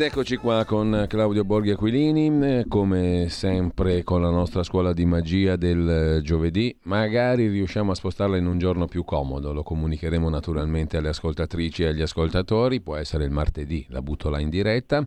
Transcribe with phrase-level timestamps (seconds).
[0.00, 5.56] Ed eccoci qua con Claudio Borghi Aquilini, come sempre con la nostra scuola di magia
[5.56, 6.74] del giovedì.
[6.84, 11.88] Magari riusciamo a spostarla in un giorno più comodo, lo comunicheremo naturalmente alle ascoltatrici e
[11.88, 15.06] agli ascoltatori, può essere il martedì, la butto là in diretta.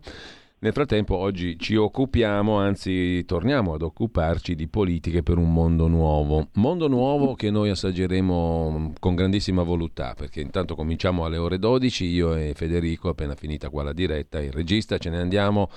[0.64, 6.48] Nel frattempo oggi ci occupiamo, anzi torniamo ad occuparci di politiche per un mondo nuovo.
[6.54, 12.34] Mondo nuovo che noi assaggeremo con grandissima voluttà, perché intanto cominciamo alle ore 12, io
[12.34, 15.68] e Federico, appena finita qua la diretta, il regista, ce ne andiamo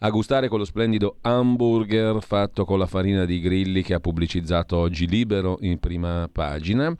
[0.00, 5.06] a gustare quello splendido hamburger fatto con la farina di grilli che ha pubblicizzato oggi
[5.06, 6.94] Libero in prima pagina.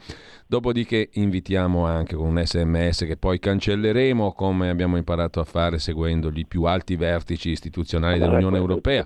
[0.49, 6.31] Dopodiché invitiamo anche con un sms che poi cancelleremo come abbiamo imparato a fare seguendo
[6.33, 9.05] i più alti vertici istituzionali dell'Unione Europea.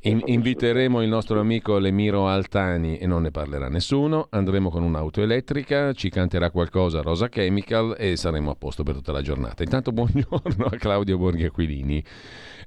[0.00, 4.28] In- inviteremo il nostro amico Lemiro Altani e non ne parlerà nessuno.
[4.30, 9.12] Andremo con un'auto elettrica, ci canterà qualcosa Rosa Chemical e saremo a posto per tutta
[9.12, 9.62] la giornata.
[9.62, 12.02] Intanto buongiorno a Claudio Borghi Aquilini.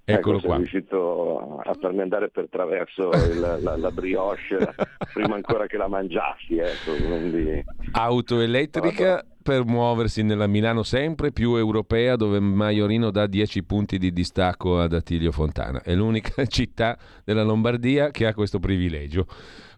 [0.10, 0.56] Eccolo ecco, qua.
[0.56, 4.58] Sono riuscito a farmi andare per traverso il, la, la, brioche
[5.14, 6.56] prima ancora che la mangiassi.
[6.58, 7.62] Ecco, quindi...
[7.92, 14.14] Auto elettrica per muoversi nella Milano sempre più europea dove Maiorino dà 10 punti di
[14.14, 15.82] distacco ad Attilio Fontana.
[15.82, 19.26] È l'unica città della Lombardia che ha questo privilegio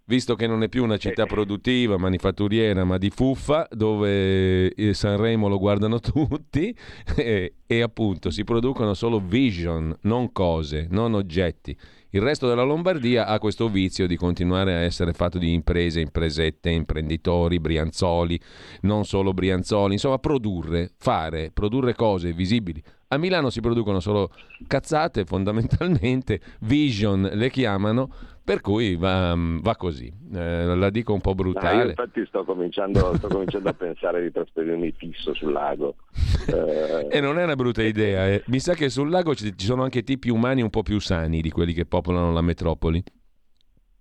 [0.09, 5.59] visto che non è più una città produttiva, manifatturiera, ma di fuffa, dove Sanremo lo
[5.59, 6.75] guardano tutti
[7.15, 11.77] e, e, appunto si producono solo vision, non cose, non oggetti.
[12.09, 16.71] Il resto della Lombardia ha questo vizio di continuare a essere fatto di imprese, impresette,
[16.71, 18.39] imprenditori, brianzoli,
[18.81, 22.81] non solo brianzoli, insomma produrre, fare, produrre cose visibili.
[23.09, 24.31] A Milano si producono solo
[24.65, 28.11] cazzate fondamentalmente, vision le chiamano,
[28.49, 31.83] per cui va, va così, eh, la dico un po' brutale.
[31.83, 35.97] Ah, infatti sto cominciando, sto cominciando a pensare di trasferirmi fisso sul lago.
[36.47, 37.05] Eh...
[37.15, 38.41] e non è una brutta idea, eh.
[38.47, 41.41] mi sa che sul lago ci, ci sono anche tipi umani un po' più sani
[41.41, 43.03] di quelli che popolano la metropoli.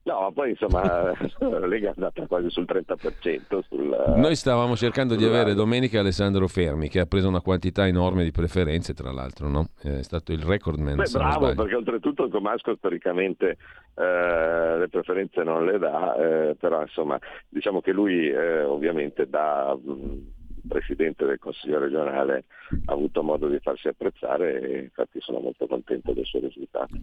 [0.08, 3.60] No, poi insomma la Lega è andata quasi sul 30%.
[3.68, 8.24] Sul, Noi stavamo cercando di avere domenica Alessandro Fermi, che ha preso una quantità enorme
[8.24, 9.66] di preferenze, tra l'altro, no?
[9.82, 10.96] È stato il recordman.
[10.96, 13.58] Beh, bravo, perché oltretutto il Comasco storicamente
[13.94, 19.76] eh, le preferenze non le dà, eh, però insomma diciamo che lui eh, ovviamente da
[19.76, 20.36] mh,
[20.66, 22.44] Presidente del Consiglio regionale
[22.86, 26.94] ha avuto modo di farsi apprezzare e infatti sono molto contento del suo risultato.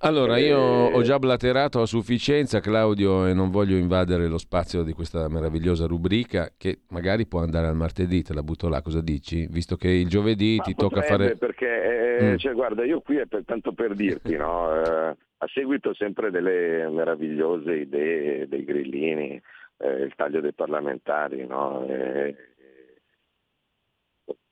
[0.00, 4.92] Allora, io ho già blaterato a sufficienza, Claudio, e non voglio invadere lo spazio di
[4.92, 9.46] questa meravigliosa rubrica che magari può andare al martedì, te la butto là, cosa dici?
[9.48, 11.36] Visto che il giovedì Ma ti potrebbe, tocca fare...
[11.36, 12.36] Perché, eh, Mm.
[12.36, 14.72] cioè, guarda, io qui è per, tanto per dirti, no?
[14.82, 19.40] eh, a seguito sempre delle meravigliose idee dei grillini,
[19.78, 21.84] eh, il taglio dei parlamentari, no?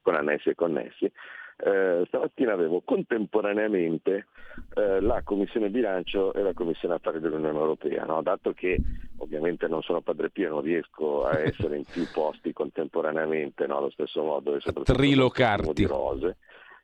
[0.05, 1.11] Con annessi e connessi,
[1.57, 4.27] eh, stamattina avevo contemporaneamente
[4.75, 8.21] eh, la Commissione Bilancio e la Commissione Affari dell'Unione Europea, no?
[8.21, 8.83] dato che
[9.19, 13.79] ovviamente non sono padre Pio, non riesco a essere in più posti contemporaneamente no?
[13.79, 15.73] allo stesso modo e soprattutto Trilocarti.
[15.73, 16.37] di rose.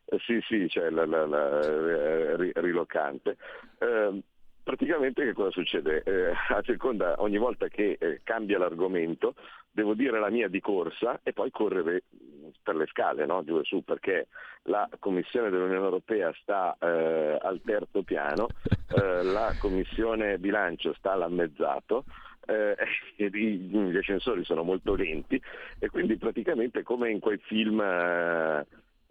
[0.06, 3.36] Eh, sì, sì, cioè la, la, la, eh, ri- rilocante.
[3.78, 4.22] Eh,
[4.70, 6.02] praticamente che cosa succede?
[6.04, 9.34] Eh, a seconda, ogni volta che eh, cambia l'argomento,
[9.68, 12.04] devo dire la mia di corsa e poi correre
[12.62, 13.42] per le scale, no?
[13.42, 14.28] giù e su, perché
[14.64, 18.46] la Commissione dell'Unione Europea sta eh, al terzo piano,
[18.94, 22.04] eh, la Commissione Bilancio sta all'ammezzato,
[22.46, 22.76] eh,
[23.16, 25.40] gli ascensori sono molto lenti
[25.80, 27.82] e quindi praticamente come in quei film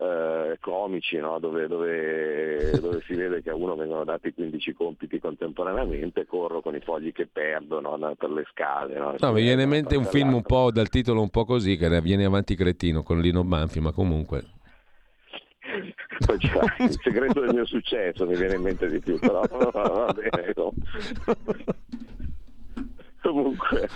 [0.02, 1.40] eh, comici no?
[1.40, 6.76] dove, dove- dove si vede che a uno vengono dati 15 compiti contemporaneamente, corro con
[6.76, 7.98] i fogli che perdo no?
[8.18, 8.98] Per le scale.
[8.98, 11.76] No, No, mi viene in mente un film un po' dal titolo un po' così,
[11.76, 14.44] che era viene avanti cretino con Lino Banfi, ma comunque...
[16.80, 20.54] Il segreto del mio successo, mi viene in mente di più, però va bene.
[20.56, 20.74] no.
[23.30, 23.88] Comunque,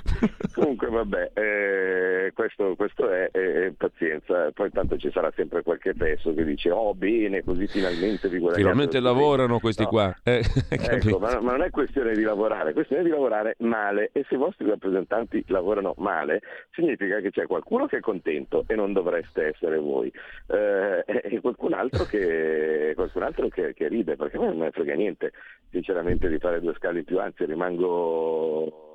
[0.54, 5.94] comunque vabbè, eh, eh, questo, questo, è, è, pazienza, poi tanto ci sarà sempre qualche
[5.94, 8.62] fesso che dice oh bene, così finalmente vi guadagnate.
[8.62, 9.90] Finalmente lavorano questi no.
[9.90, 10.16] qua.
[10.24, 14.26] Eh, ecco, ma, ma, non è questione di lavorare, è questione di lavorare male e
[14.28, 16.42] se i vostri rappresentanti lavorano male
[16.72, 20.12] significa che c'è qualcuno che è contento e non dovreste essere voi
[20.48, 24.66] eh, e qualcun altro, che, qualcun altro che, che ride perché a me non me
[24.66, 25.32] ne frega niente
[25.70, 28.92] sinceramente di fare due scali più, anzi rimango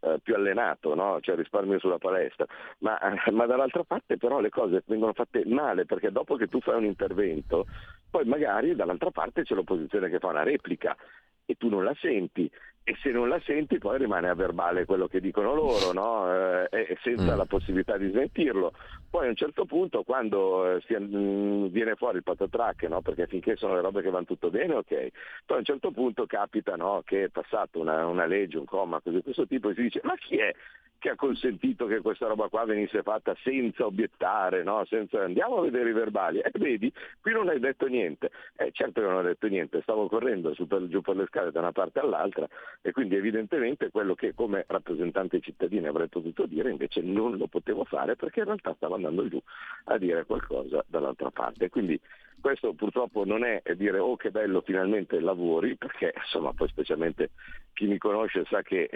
[0.00, 1.18] eh, più allenato, no?
[1.20, 2.46] cioè risparmio sulla palestra,
[2.78, 2.98] ma,
[3.32, 6.84] ma, dall'altra parte però le cose vengono fatte male perché dopo che tu fai un
[6.84, 7.66] intervento,
[8.10, 10.96] poi magari dall'altra parte c'è l'opposizione che fa una replica
[11.44, 12.50] e tu non la senti
[12.84, 16.66] e se non la senti poi rimane a verbale quello che dicono loro no?
[16.70, 17.36] eh, senza mm.
[17.36, 18.72] la possibilità di smentirlo.
[19.10, 23.02] Poi a un certo punto quando eh, si, mh, mm, viene fuori il patatrack, no?
[23.02, 25.08] perché finché sono le robe che vanno tutto bene, ok,
[25.44, 27.02] poi a un certo punto capita no?
[27.04, 30.00] che è passata una, una legge, un comma così di questo tipo e si dice
[30.02, 30.54] ma chi è
[30.98, 34.84] che ha consentito che questa roba qua venisse fatta senza obiettare, no?
[34.86, 35.22] senza...
[35.22, 36.40] andiamo a vedere i verbali.
[36.40, 38.30] E eh, vedi, qui non hai detto niente.
[38.56, 41.60] Eh, certo che non ho detto niente, stavo correndo per, giù per le scale da
[41.60, 42.46] una parte all'altra
[42.80, 47.84] e quindi evidentemente quello che come rappresentante cittadini avrei potuto dire invece non lo potevo
[47.84, 49.40] fare perché in realtà stavo andando giù
[49.84, 51.68] a dire qualcosa dall'altra parte.
[51.68, 52.00] Quindi
[52.40, 57.30] questo purtroppo non è dire oh che bello finalmente lavori, perché insomma poi specialmente
[57.72, 58.90] chi mi conosce sa che eh,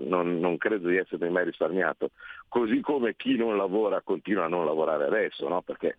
[0.00, 2.10] non, non, credo di essere mai risparmiato,
[2.48, 5.62] così come chi non lavora continua a non lavorare adesso, no?
[5.62, 5.98] perché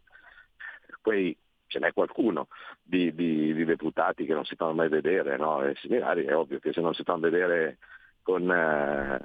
[1.02, 1.36] poi
[1.69, 2.48] ce n'è qualcuno
[2.81, 5.63] di, di, di, deputati che non si fanno mai vedere, no?
[5.63, 7.77] e similari, è ovvio che se non si fanno vedere
[8.21, 9.19] con, eh,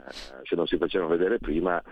[0.44, 1.82] se non si facevano vedere prima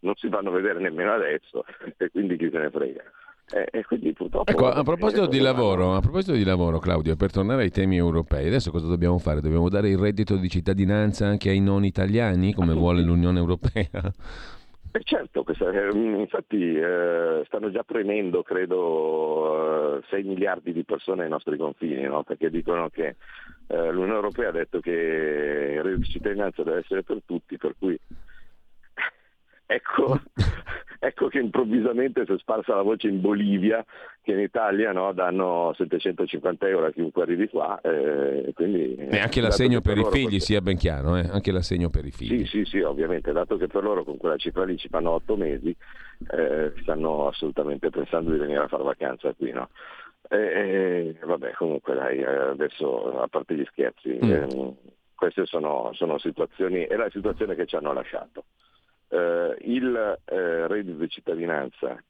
[0.00, 1.64] non si fanno vedere nemmeno adesso
[1.96, 3.02] e quindi chi se ne frega.
[3.50, 4.50] E quindi purtroppo...
[4.50, 8.46] Ecco, a proposito, di lavoro, a proposito di lavoro, Claudio, per tornare ai temi europei,
[8.46, 9.40] adesso cosa dobbiamo fare?
[9.40, 13.88] Dobbiamo dare il reddito di cittadinanza anche ai non italiani, come vuole l'Unione Europea?
[14.90, 21.28] Eh certo, questa, eh, infatti eh, stanno già premendo, credo, 6 miliardi di persone ai
[21.28, 22.22] nostri confini, no?
[22.22, 23.16] perché dicono che
[23.66, 27.74] eh, l'Unione Europea ha detto che il reddito di cittadinanza deve essere per tutti, per
[27.78, 27.98] cui
[29.68, 30.18] ecco,
[30.98, 33.84] ecco che improvvisamente si è sparsa la voce in Bolivia
[34.22, 37.78] che in Italia no, danno 750 euro a chiunque arrivi qua.
[37.82, 40.40] Eh, quindi, e anche l'assegno per, per i figli, perché...
[40.40, 41.28] sia ben chiaro, eh?
[41.30, 42.46] anche l'assegno per i figli.
[42.46, 45.36] Sì, sì, sì, ovviamente, dato che per loro con quella cifra lì ci fanno 8
[45.36, 45.74] mesi,
[46.30, 49.52] eh, stanno assolutamente pensando di venire a fare vacanza qui.
[49.52, 49.68] No?
[50.28, 54.30] E, vabbè, comunque dai, adesso a parte gli scherzi, mm.
[54.30, 54.76] Ehm,
[55.14, 58.44] queste sono, sono situazioni, è la situazione che ci hanno lasciato
[59.08, 62.02] eh, il eh, reddito di cittadinanza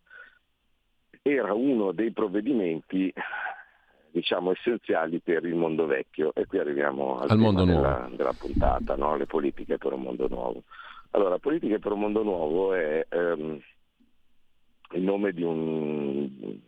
[1.22, 3.12] era uno dei provvedimenti
[4.10, 8.96] diciamo essenziali per il mondo vecchio e qui arriviamo al, al mondo della, della, puntata,
[8.96, 9.16] no?
[9.16, 10.62] le politiche per un mondo nuovo.
[11.10, 13.60] Allora, politiche per un mondo nuovo è ehm,
[14.92, 16.60] il nome di un,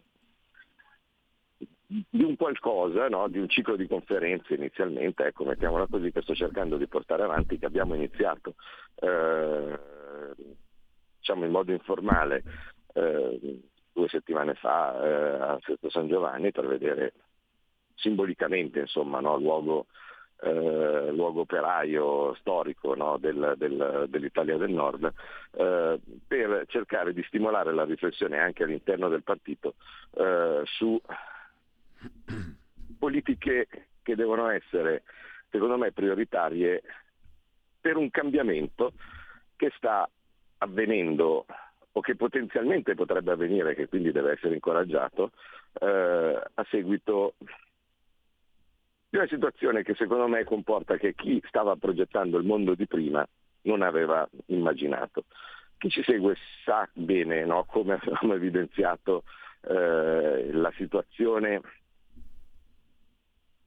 [2.09, 3.27] di un qualcosa, no?
[3.29, 7.59] di un ciclo di conferenze inizialmente, ecco, mettiamola così, che sto cercando di portare avanti,
[7.59, 8.55] che abbiamo iniziato.
[8.95, 9.79] Eh,
[11.19, 12.43] diciamo in modo informale
[12.95, 13.61] eh,
[13.93, 17.13] due settimane fa eh, a Sesto San Giovanni per vedere
[17.97, 19.87] simbolicamente insomma, no, luogo,
[20.43, 25.13] eh, luogo, operaio storico no, del, del, dell'Italia del Nord,
[25.53, 29.75] eh, per cercare di stimolare la riflessione anche all'interno del partito
[30.15, 30.99] eh, su
[32.99, 33.67] politiche
[34.03, 35.03] che devono essere,
[35.51, 36.83] secondo me, prioritarie
[37.81, 38.93] per un cambiamento
[39.57, 40.09] che sta
[40.59, 41.47] avvenendo
[41.93, 45.33] o che potenzialmente potrebbe avvenire, che quindi deve essere incoraggiato,
[45.81, 47.35] eh, a seguito
[49.09, 53.27] di una situazione che secondo me comporta che chi stava progettando il mondo di prima
[53.63, 55.25] non aveva immaginato.
[55.79, 59.25] Chi ci segue sa bene no, come abbiamo evidenziato
[59.63, 61.61] eh, la situazione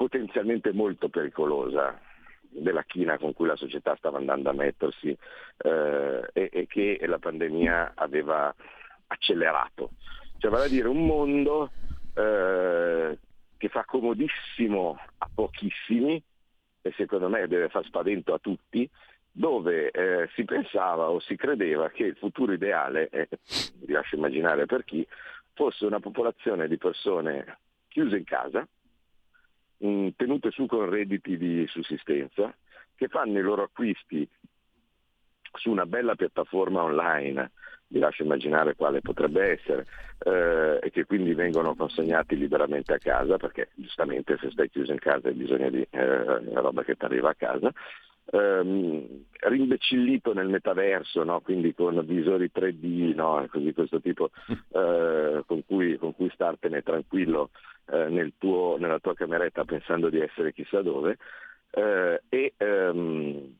[0.04, 1.98] potenzialmente molto pericolosa
[2.50, 5.18] della china con cui la società stava andando a mettersi
[5.58, 8.54] eh, e, e, che la pandemia aveva
[9.08, 9.92] accelerato.
[10.40, 11.72] Cioè vale a dire un mondo
[12.16, 13.18] eh,
[13.56, 16.22] che fa comodissimo a pochissimi
[16.82, 18.88] e secondo me deve far spavento a tutti,
[19.32, 23.30] dove eh, si pensava o si credeva che il futuro ideale, e
[23.76, 25.08] vi lascio immaginare per chi,
[25.54, 28.68] fosse una popolazione di persone chiuse in casa,
[29.84, 32.54] mh, tenute su con redditi di sussistenza,
[32.96, 34.28] che fanno i loro acquisti
[35.56, 37.52] su una bella piattaforma online,
[37.88, 39.86] vi lascio immaginare quale potrebbe essere,
[40.26, 45.00] eh, e che quindi vengono consegnati liberamente a casa, perché giustamente se stai chiuso in
[45.00, 47.72] casa hai bisogno di eh, roba che ti arriva a casa,
[48.32, 51.42] ehm, rimbecillito nel metaverso, no?
[51.42, 53.46] quindi con visori 3D, no?
[53.50, 54.32] così questo tipo,
[54.74, 57.52] eh, con, cui, con, cui, startene tranquillo
[57.92, 61.18] eh, nel tuo, nella tua cameretta pensando di essere chissà dove,
[61.72, 63.56] eh, e ehm,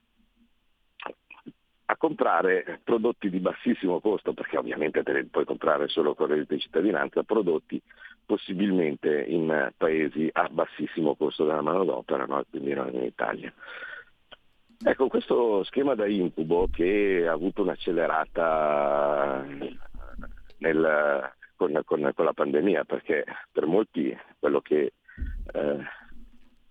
[1.86, 6.54] a comprare prodotti di bassissimo costo, perché ovviamente te li puoi comprare solo con reddito
[6.54, 7.82] di cittadinanza, prodotti
[8.26, 12.44] possibilmente in paesi a bassissimo costo della manodopera, no?
[12.50, 13.54] quindi non in Italia.
[14.86, 19.46] Ecco, questo schema da incubo che ha avuto un'accelerata
[20.58, 24.94] nel, con, con, con, la pandemia, perché per molti quello che
[25.54, 25.78] eh,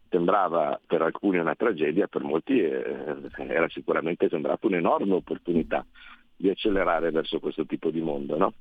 [0.09, 5.85] sembrava per alcuni una tragedia, per molti eh, era sicuramente sembrata un'enorme opportunità
[6.37, 8.37] di accelerare verso questo tipo di mondo.
[8.37, 8.53] No?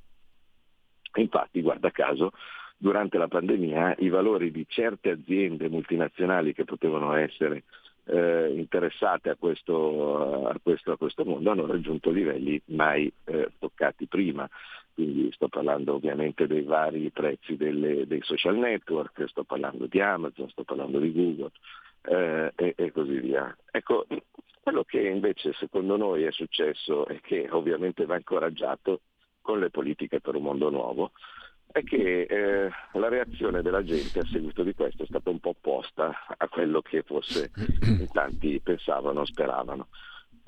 [1.16, 2.32] Infatti, guarda caso,
[2.78, 7.64] durante la pandemia i valori di certe aziende multinazionali che potevano essere
[8.06, 14.08] eh, interessate a questo, a, questo, a questo, mondo hanno raggiunto livelli mai eh, toccati
[14.08, 14.50] prima.
[14.94, 20.50] Quindi sto parlando ovviamente dei vari prezzi delle, dei social network, sto parlando di Amazon,
[20.50, 21.52] sto parlando di Google
[22.04, 23.56] eh, e, e così via.
[23.72, 24.06] Ecco,
[24.62, 29.02] quello che invece secondo noi è successo e che ovviamente va incoraggiato
[29.42, 31.12] con le politiche per un mondo nuovo
[31.72, 35.50] è che eh, la reazione della gente a seguito di questo è stata un po'
[35.50, 37.52] opposta a quello che forse
[38.12, 39.88] tanti pensavano, speravano.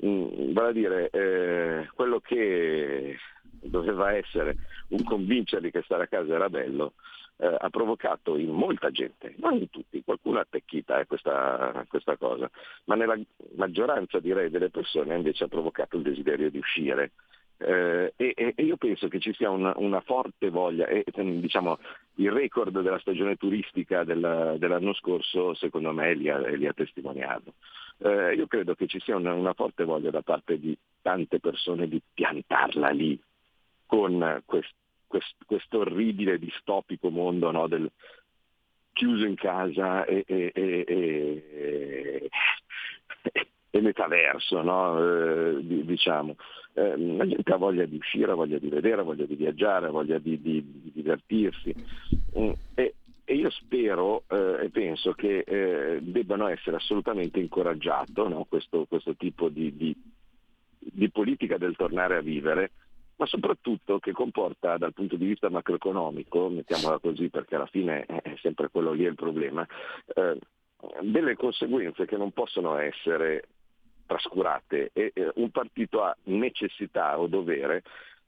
[0.04, 3.16] Mm, vale a dire, eh, quello che
[3.60, 4.56] doveva essere
[4.88, 6.94] un convincerli che stare a casa era bello,
[7.36, 12.16] eh, ha provocato in molta gente, non in tutti, qualcuno ha attecchita eh, questa, questa
[12.16, 12.50] cosa,
[12.84, 13.18] ma nella
[13.56, 17.12] maggioranza direi delle persone invece ha provocato il desiderio di uscire,
[17.58, 21.78] eh, e, e, io penso che ci sia una, una forte voglia, e diciamo,
[22.16, 27.54] il record della stagione turistica della, dell'anno scorso secondo me li ha, li ha testimoniato.
[27.98, 31.88] Eh, io credo che ci sia una, una, forte voglia da parte di tante persone
[31.88, 33.18] di piantarla lì
[33.86, 34.74] con questo
[35.46, 37.88] quest, orribile distopico mondo no, del
[38.92, 42.30] chiuso in casa e, e, e,
[43.70, 44.98] e metaverso, no?
[44.98, 46.36] eh, diciamo.
[46.76, 49.86] Eh, la gente ha voglia di uscire, ha voglia di vedere, ha voglia di viaggiare,
[49.86, 51.72] ha voglia di, di, di divertirsi.
[52.36, 58.44] Mm, e, e, io spero eh, e penso che eh, debbano essere assolutamente incoraggiato no?
[58.48, 59.96] questo, questo, tipo di,
[60.78, 62.72] di politica del tornare a vivere,
[63.16, 68.34] ma soprattutto che comporta dal punto di vista macroeconomico, mettiamola così perché alla fine è
[68.40, 69.64] sempre quello lì il problema,
[70.14, 70.38] eh,
[71.00, 73.44] delle conseguenze che non possono essere
[74.06, 77.82] trascurate e eh, un partito ha necessità o dovere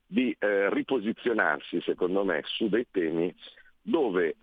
[0.07, 3.35] di eh, riposizionarsi, secondo me, su dei temi
[3.83, 4.37] dove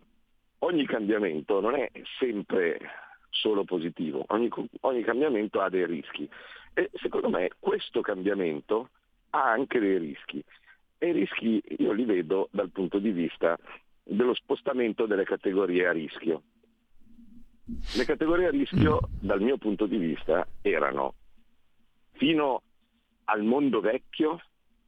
[0.60, 2.80] ogni cambiamento non è sempre
[3.30, 4.50] solo positivo, ogni,
[4.82, 6.30] ogni cambiamento ha dei rischi
[6.74, 8.90] e secondo me questo cambiamento
[9.32, 10.44] ha anche dei rischi
[10.98, 13.58] e i rischi io li vedo dal punto di vista
[14.04, 16.42] dello spostamento delle categorie a rischio.
[17.96, 21.16] Le categorie a rischio, dal mio punto di vista, erano
[22.24, 22.62] fino
[23.26, 24.40] al mondo vecchio,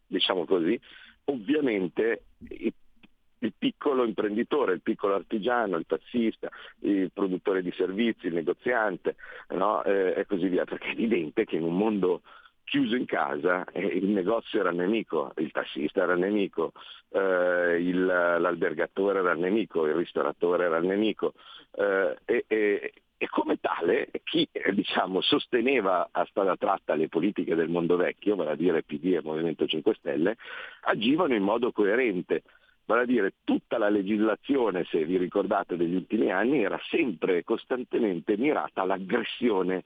[0.08, 0.80] diciamo così,
[1.26, 6.50] ovviamente il, piccolo imprenditore, il piccolo artigiano, il tassista,
[6.80, 9.18] il produttore di servizi, il negoziante
[9.50, 9.84] no?
[9.84, 12.22] eh, e così via, perché è evidente che in un mondo
[12.64, 16.72] chiuso in casa eh, il negozio era il nemico, il tassista era il nemico,
[17.10, 21.34] eh, il, l'albergatore era il nemico, il ristoratore era il nemico
[21.76, 27.56] eh, e, e, e come tale chi eh, diciamo, sosteneva a strada tratta le politiche
[27.56, 30.38] del mondo vecchio, vale a dire PD e Movimento 5 Stelle,
[30.82, 32.44] agivano in modo coerente.
[32.88, 38.38] Vale a dire tutta la legislazione, se vi ricordate, degli ultimi anni era sempre costantemente
[38.38, 39.86] mirata all'aggressione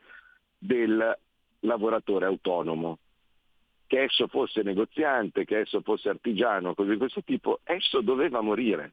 [0.58, 1.18] del
[1.62, 2.98] lavoratore autonomo.
[3.88, 8.92] Che esso fosse negoziante, che esso fosse artigiano, cose di questo tipo, esso doveva morire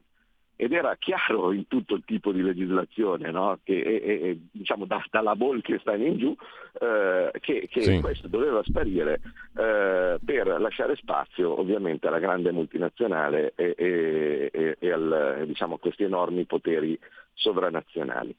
[0.57, 3.59] ed era chiaro in tutto il tipo di legislazione, no?
[3.63, 6.35] che, e, e, diciamo da, dalla Bolkestein in giù,
[6.81, 7.99] eh, che, che sì.
[8.01, 9.21] questo doveva sparire
[9.55, 16.45] eh, per lasciare spazio ovviamente alla grande multinazionale e, e al, diciamo, a questi enormi
[16.45, 16.99] poteri
[17.33, 18.35] sovranazionali.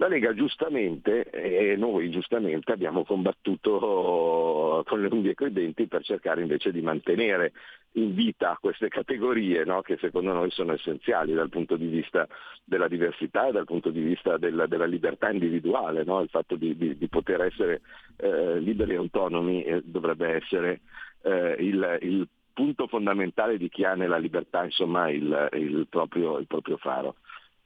[0.00, 6.04] La Lega giustamente e noi giustamente abbiamo combattuto con le unghie e coi denti per
[6.04, 7.52] cercare invece di mantenere
[7.92, 9.82] in vita queste categorie no?
[9.82, 12.26] che secondo noi sono essenziali dal punto di vista
[12.64, 16.20] della diversità e dal punto di vista della, della libertà individuale, no?
[16.20, 17.80] il fatto di, di, di poter essere
[18.16, 20.80] eh, liberi e autonomi eh, dovrebbe essere
[21.22, 22.28] eh, il, il,
[22.58, 27.14] punto fondamentale di chi ha nella libertà insomma, il, il, proprio, il proprio faro.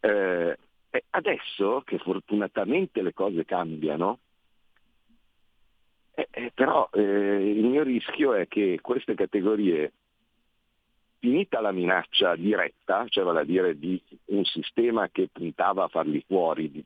[0.00, 0.59] Eh,
[1.11, 4.19] adesso che fortunatamente le cose cambiano,
[6.14, 9.93] Eh, eh, però eh, il mio rischio è che queste categorie,
[11.23, 16.21] finita la minaccia diretta, cioè vale a dire di un sistema che puntava a farli
[16.26, 16.85] fuori di,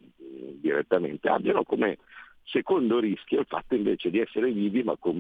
[0.60, 1.96] direttamente, abbiano come
[2.44, 5.18] secondo rischio il fatto invece di essere vivi ma con,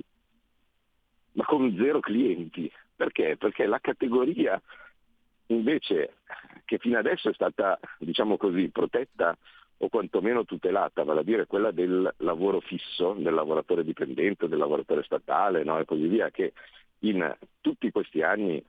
[1.32, 2.70] ma con zero clienti.
[2.94, 3.38] Perché?
[3.38, 4.60] Perché la categoria
[5.46, 6.16] invece
[6.66, 9.34] che fino adesso è stata, diciamo così, protetta
[9.78, 15.04] o quantomeno tutelata, vale a dire quella del lavoro fisso, del lavoratore dipendente, del lavoratore
[15.04, 15.78] statale no?
[15.78, 16.52] e così via, che
[17.00, 18.62] in tutti questi anni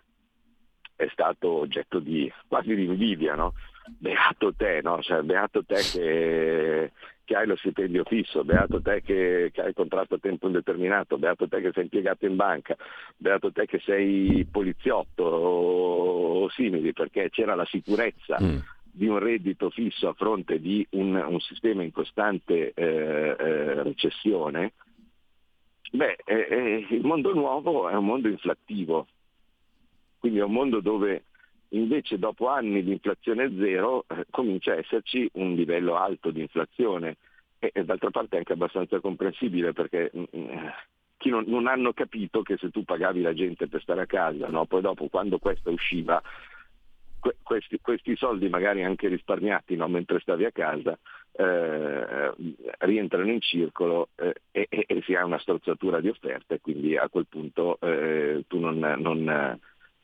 [0.98, 3.54] è stato oggetto di quasi di invidia, no?
[3.98, 5.02] Beato te, no?
[5.02, 6.92] Cioè, beato te che,
[7.24, 11.18] che, hai lo stipendio fisso, beato te che, che, hai il contratto a tempo indeterminato,
[11.18, 12.76] beato te che sei impiegato in banca,
[13.16, 18.38] beato te che sei poliziotto o, o simili, perché c'era la sicurezza.
[18.42, 18.58] Mm
[18.98, 24.74] di un reddito fisso a fronte di un, un sistema in costante eh, eh, recessione,
[25.92, 29.06] beh, eh, eh, il mondo nuovo è un mondo inflattivo,
[30.20, 31.24] quindi è un mondo dove
[31.70, 37.18] invece dopo anni di inflazione zero eh, comincia a esserci un livello alto di inflazione
[37.60, 40.68] e, e d'altra parte è anche abbastanza comprensibile perché mh, mm, mm,
[41.18, 44.48] chi non, non, hanno capito che se tu pagavi la gente per stare a casa,
[44.48, 44.66] no?
[44.66, 46.22] poi dopo quando questa usciva
[47.42, 50.98] questi, questi, soldi magari anche risparmiati no, mentre stavi a casa
[51.32, 52.32] eh,
[52.80, 57.26] rientrano in circolo eh, e, e, si ha una strozzatura di offerte quindi a quel
[57.28, 59.60] punto eh, tu non, non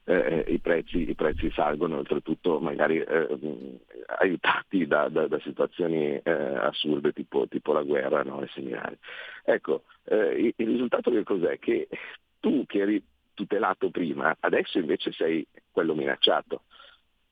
[0.05, 3.79] eh, i, prezzi, i, prezzi, salgono, oltretutto magari eh,
[4.19, 8.41] aiutati da, da, da situazioni eh, assurde tipo, tipo, la guerra no?
[8.41, 8.97] e similari.
[9.43, 11.59] Ecco, il, il risultato che cos'è?
[11.59, 11.87] Che
[12.39, 16.63] tu che eri tutelato prima, adesso invece sei quello minacciato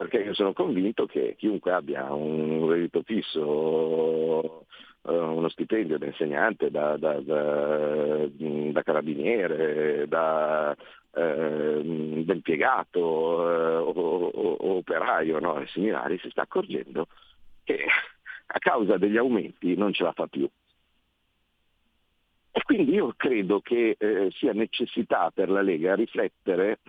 [0.01, 4.65] perché io sono convinto che chiunque abbia un reddito fisso,
[5.07, 10.75] eh, uno stipendio da insegnante, da, da, da, da carabiniere, da,
[11.13, 15.59] eh, da impiegato eh, o, o, operaio no?
[15.59, 17.07] e similari, si sta accorgendo
[17.63, 17.85] che
[18.53, 20.49] a causa degli aumenti non ce la fa più.
[22.53, 26.79] E quindi io credo che eh, sia necessità per la Lega riflettere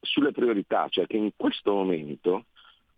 [0.00, 2.46] sulle priorità, cioè che in questo momento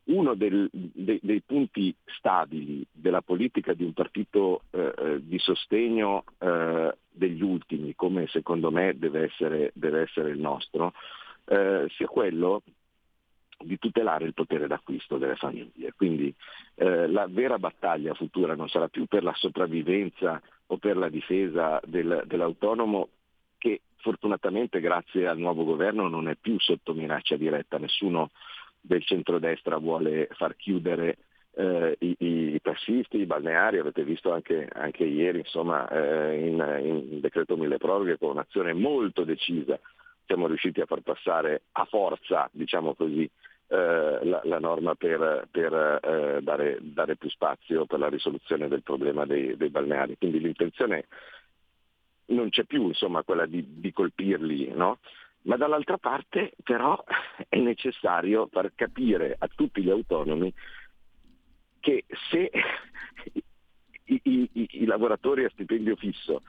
[0.04, 6.24] uno del, dei, dei, punti stabili della politica di un partito eh, eh, di sostegno
[6.38, 10.92] eh, degli ultimi, come secondo me deve essere, deve essere il nostro,
[11.46, 12.62] eh, sia quello
[13.58, 15.92] di tutelare il potere d'acquisto delle famiglie.
[15.96, 16.34] Quindi
[16.74, 21.80] eh, la vera battaglia futura non sarà più per la sopravvivenza o per la difesa
[21.84, 23.08] del, dell'autonomo
[23.56, 28.30] che fortunatamente grazie al nuovo governo non è più sotto minaccia diretta, nessuno
[28.84, 31.16] del centrodestra vuole far chiudere
[31.56, 37.20] eh, i, i, tassisti, i balneari, avete visto anche, anche ieri insomma, eh, in, in,
[37.20, 39.78] decreto mille proroghe con un'azione molto decisa
[40.26, 43.28] siamo riusciti a far passare a forza, diciamo così,
[43.68, 48.82] eh, la, la, norma per, per eh, dare, dare, più spazio per la risoluzione del
[48.82, 50.16] problema dei, dei balneari.
[50.18, 51.06] Quindi l'intenzione
[52.26, 54.98] non c'è più insomma, quella di, di colpirli, no?
[55.44, 57.02] Ma dall'altra parte però
[57.48, 60.52] è necessario far capire a tutti gli autonomi
[61.80, 62.50] che se
[64.04, 66.42] i, i, i lavoratori a stipendio fisso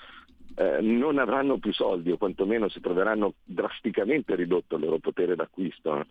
[0.56, 6.06] eh, non avranno più soldi o quantomeno si troveranno drasticamente ridotto il loro potere d'acquisto,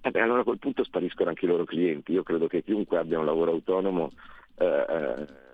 [0.00, 2.12] eh beh, allora a quel punto spariscono anche i loro clienti.
[2.12, 4.10] Io credo che chiunque abbia un lavoro autonomo
[4.56, 5.48] eh, eh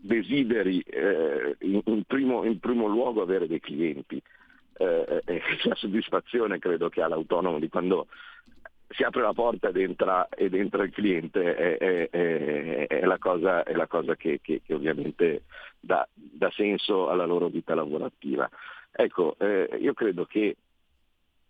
[0.00, 4.22] desideri eh, in, primo, in, primo, luogo avere dei clienti.
[4.78, 8.06] Eh, eh, la soddisfazione credo che ha l'autonomo di quando
[8.90, 13.18] si apre la porta ed entra, ed entra il cliente è, è, è, è, la
[13.18, 15.42] cosa, la cosa che, che, che ovviamente
[15.78, 18.48] dà, dà, senso alla loro vita lavorativa.
[18.90, 20.56] Ecco, eh, io credo che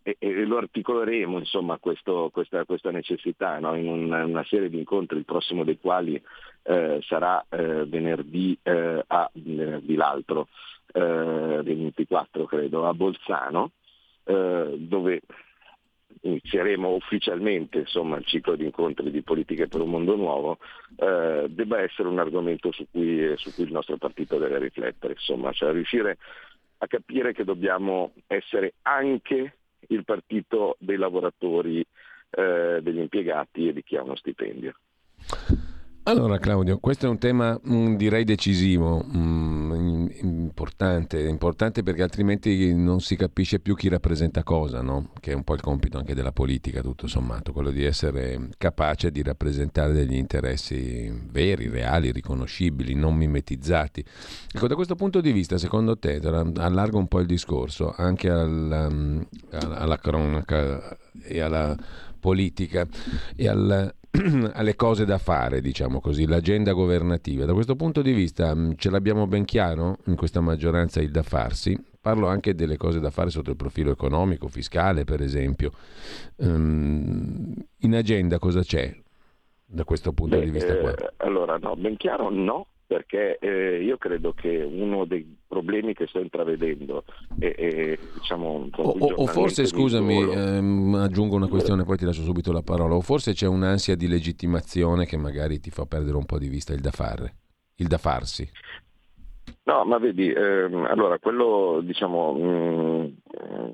[0.02, 3.74] e, e lo articoleremo insomma, questo, questa, questa, necessità no?
[3.74, 6.20] in una, una, serie di incontri, il prossimo dei quali
[6.62, 10.48] eh, sarà eh, venerdì, eh, a, venerdì l'altro,
[10.92, 13.72] eh, 24 credo, a Bolzano,
[14.24, 15.22] eh, dove
[16.20, 20.58] inizieremo ufficialmente insomma, il ciclo di incontri di politiche per un mondo nuovo,
[20.96, 25.52] eh, debba essere un argomento su cui, su cui, il nostro partito deve riflettere, insomma,
[25.52, 26.18] cioè riuscire
[26.78, 29.56] a capire che dobbiamo essere anche
[29.88, 31.84] il partito dei lavoratori,
[32.30, 34.74] eh, degli impiegati e di chi ha uno stipendio.
[36.04, 39.72] Allora Claudio, questo è un tema mh, mm, direi decisivo, mh, mm,
[40.20, 45.10] importante, importante perché altrimenti non si capisce più chi rappresenta cosa, no?
[45.20, 49.10] che è un po' il compito anche della politica, tutto sommato, quello di essere capace
[49.10, 54.04] di rappresentare degli interessi veri, reali, riconoscibili, non mimetizzati.
[54.52, 58.90] Ecco, da questo punto di vista, secondo te, allargo un po' il discorso anche alla,
[59.50, 61.76] alla cronaca e alla
[62.18, 62.86] politica
[63.36, 63.94] e al,
[64.54, 67.44] alle cose da fare, diciamo così, l'agenda governativa.
[67.44, 71.22] Da questo punto di vista mm, ce l'abbiamo ben chiaro in questa maggioranza il da
[71.22, 71.78] farsi.
[72.00, 75.72] Parlo anche delle cose da fare sotto il profilo economico, fiscale, per esempio.
[76.36, 78.94] Um, in agenda cosa c'è
[79.64, 80.72] da questo punto Beh, di vista?
[80.72, 86.06] Eh, allora, no, ben chiaro no, perché eh, io credo che uno dei problemi che
[86.06, 87.04] sto intravedendo
[87.38, 92.50] è, è diciamo, o, o, forse scusami ehm, aggiungo una questione poi ti lascio subito
[92.50, 92.94] la parola.
[92.94, 96.72] O forse c'è un'ansia di legittimazione che magari ti fa perdere un po' di vista
[96.72, 97.34] il da fare
[97.76, 98.48] il da farsi.
[99.64, 103.68] No ma vedi ehm, allora quello diciamo mh, mm,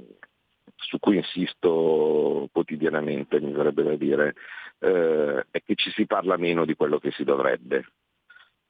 [0.75, 4.35] su cui insisto quotidianamente mi verrebbe da dire
[4.81, 7.85] eh, è che ci si parla meno di quello che si dovrebbe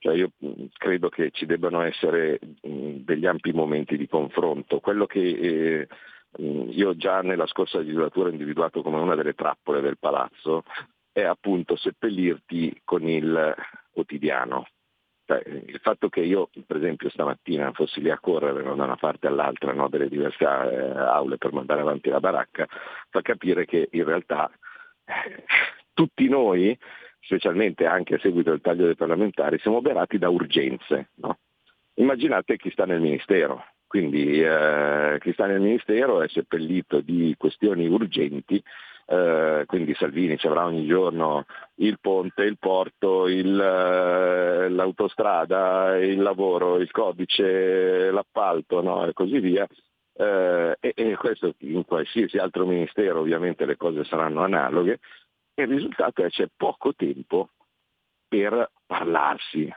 [0.05, 2.39] cioè io mm, credo che ci debbano essere
[2.69, 4.79] mm, degli ampi momenti di confronto.
[4.81, 5.89] Quello che eh,
[6.43, 10.63] mm, io già nella scorsa legislatura ho individuato come una delle trappole del palazzo
[11.11, 13.55] è appunto seppellirti con il
[13.91, 14.67] quotidiano.
[15.25, 18.97] Cioè, il fatto che io, per esempio, stamattina fossi lì a correre no, da una
[18.97, 22.69] parte all'altra no, delle diverse eh, aule per mandare avanti la baracca,
[23.09, 24.51] fa capire che in realtà
[25.07, 25.45] eh,
[25.95, 26.79] tutti noi
[27.25, 31.11] specialmente anche a seguito del taglio dei parlamentari, siamo oberati da urgenze.
[31.17, 31.39] No?
[31.95, 37.87] Immaginate chi sta nel Ministero, quindi eh, chi sta nel Ministero è seppellito di questioni
[37.87, 38.63] urgenti,
[39.07, 41.45] eh, quindi Salvini ci avrà ogni giorno
[41.77, 49.07] il ponte, il porto, il, eh, l'autostrada, il lavoro, il codice, l'appalto no?
[49.07, 49.67] e così via.
[50.17, 55.01] Eh, e, e questo in qualsiasi altro ministero ovviamente le cose saranno analoghe,
[55.55, 57.51] il risultato è che c'è poco tempo
[58.27, 59.71] per parlarsi,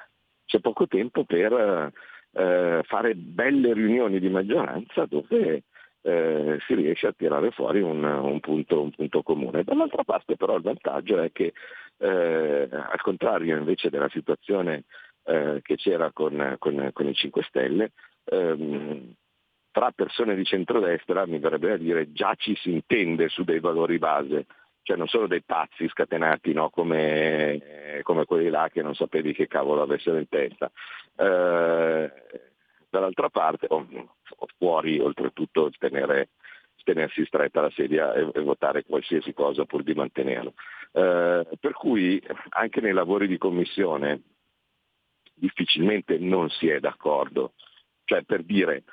[0.45, 1.91] c'è poco tempo per
[2.31, 5.63] eh, fare belle riunioni di maggioranza dove
[6.01, 9.63] eh, si riesce a tirare fuori un, un, punto, un, punto, comune.
[9.63, 11.53] Dall'altra parte però il vantaggio è che
[11.97, 14.83] eh, al contrario invece della situazione
[15.25, 17.91] eh, che c'era con, con, con, i 5 Stelle,
[18.25, 19.13] ehm,
[19.71, 23.97] tra persone di centrodestra mi verrebbe da dire già ci si intende su dei valori
[23.99, 24.45] base
[24.87, 26.69] cioè non sono dei pazzi scatenati no?
[26.69, 30.71] come, come, quelli là che non sapevi che cavolo avessero in testa.
[31.17, 32.11] Eh,
[32.89, 33.85] dall'altra parte, oh,
[34.57, 36.29] fuori oltretutto tenere,
[36.85, 40.53] tenersi stretta la sedia e, e, votare qualsiasi cosa pur di mantenerlo.
[40.93, 44.21] Eh, per cui anche nei lavori di commissione
[45.33, 47.55] difficilmente non si è d'accordo.
[48.05, 48.85] Cioè per dire,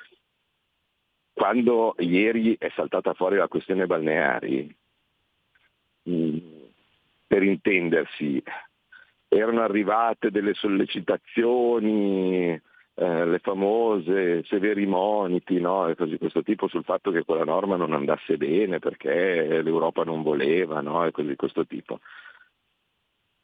[1.31, 4.75] quando ieri è saltata fuori la questione balneari,
[7.27, 8.41] per intendersi,
[9.27, 12.59] erano arrivate delle sollecitazioni,
[12.97, 15.89] eh, le famose severi moniti, no?
[15.89, 20.03] e così di questo tipo sul fatto che quella norma non andasse bene perché l'Europa
[20.03, 21.05] non voleva, no?
[21.05, 21.99] e così di questo tipo.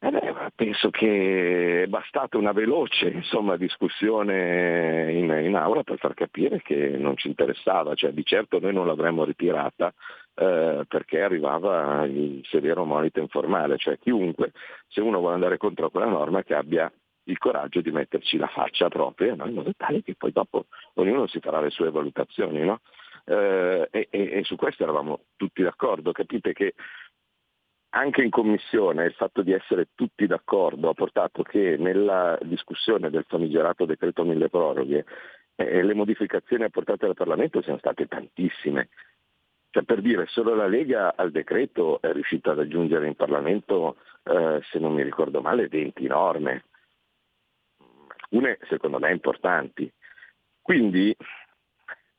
[0.04, 6.14] Eh beh, penso che è bastata una veloce insomma, discussione in, in, aula per far
[6.14, 9.94] capire che non ci interessava, cioè di certo noi non l'avremmo ritirata
[10.34, 14.52] eh, perché arrivava il severo monito informale, cioè chiunque,
[14.88, 16.90] se uno vuole andare contro quella norma, che abbia
[17.24, 19.46] il coraggio di metterci la faccia propria, no?
[19.46, 22.60] in modo tale che poi dopo ognuno si farà le sue valutazioni.
[22.64, 22.80] No?
[23.24, 26.74] Eh, e, e, su questo eravamo tutti d'accordo, capite che
[27.94, 33.26] anche in commissione il fatto di essere tutti d'accordo ha portato che nella discussione del
[33.28, 35.04] famigerato decreto mille proroghe
[35.56, 38.88] eh, le modificazioni apportate dal Parlamento siano state tantissime.
[39.72, 44.60] Cioè, per dire, solo la Lega al decreto è riuscita ad aggiungere in Parlamento, eh,
[44.70, 46.64] se non mi ricordo male, 20 norme,
[48.32, 49.90] alcune secondo me importanti.
[50.60, 51.16] Quindi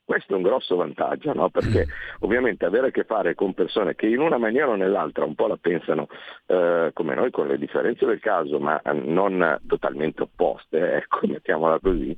[0.03, 1.49] questo è un grosso vantaggio, no?
[1.49, 1.85] perché
[2.19, 5.47] ovviamente avere a che fare con persone che in una maniera o nell'altra un po'
[5.47, 6.07] la pensano
[6.47, 12.15] eh, come noi, con le differenze del caso, ma non totalmente opposte, ecco, mettiamola così,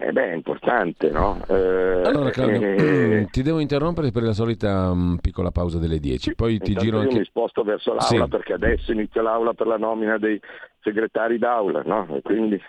[0.00, 1.42] eh beh, è importante, no?
[1.48, 6.36] Eh, allora Claudio, eh, ti devo interrompere per la solita um, piccola pausa delle 10,
[6.36, 7.14] poi ti giro anche...
[7.14, 8.30] Io mi sposto verso l'aula sì.
[8.30, 10.40] perché adesso inizia l'aula per la nomina dei
[10.82, 12.06] segretari d'aula, no?
[12.14, 12.62] E quindi...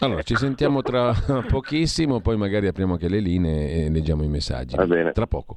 [0.00, 1.12] Allora, ci sentiamo tra
[1.50, 4.76] pochissimo, poi magari apriamo anche le linee e leggiamo i messaggi.
[4.76, 5.10] Va bene.
[5.10, 5.56] Tra poco.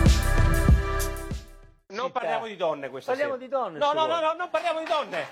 [2.01, 3.45] Non parliamo di donne questa Parliamo sera.
[3.45, 5.27] di donne, No, no, no, no, non parliamo di donne.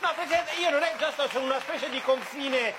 [0.00, 2.74] No, Presidente, io non è già sto su una specie di confine.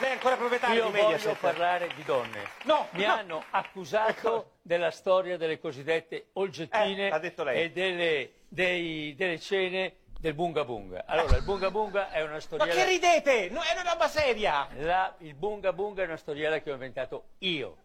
[0.00, 1.22] Lei è ancora proprietario Io di Mediaset.
[1.24, 2.42] voglio parlare di donne.
[2.64, 3.12] No, Mi no.
[3.12, 10.64] hanno accusato della storia delle cosiddette olgettine Eh, e delle, dei- delle cene del bunga
[10.64, 11.04] bunga.
[11.06, 12.72] Allora, il bunga bunga è una Ma storiella...
[12.74, 13.48] che ridete?
[13.50, 14.66] No, è una roba seria.
[14.78, 17.76] La- il bunga bunga è una storiella che ho inventato io.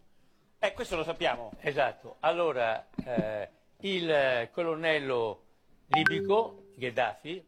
[0.58, 1.52] Eh, questo lo sappiamo.
[1.62, 2.18] Esatto.
[2.22, 3.50] Allora, eh,
[3.82, 5.44] il eh, colonnello
[5.88, 7.46] libico, Gheddafi,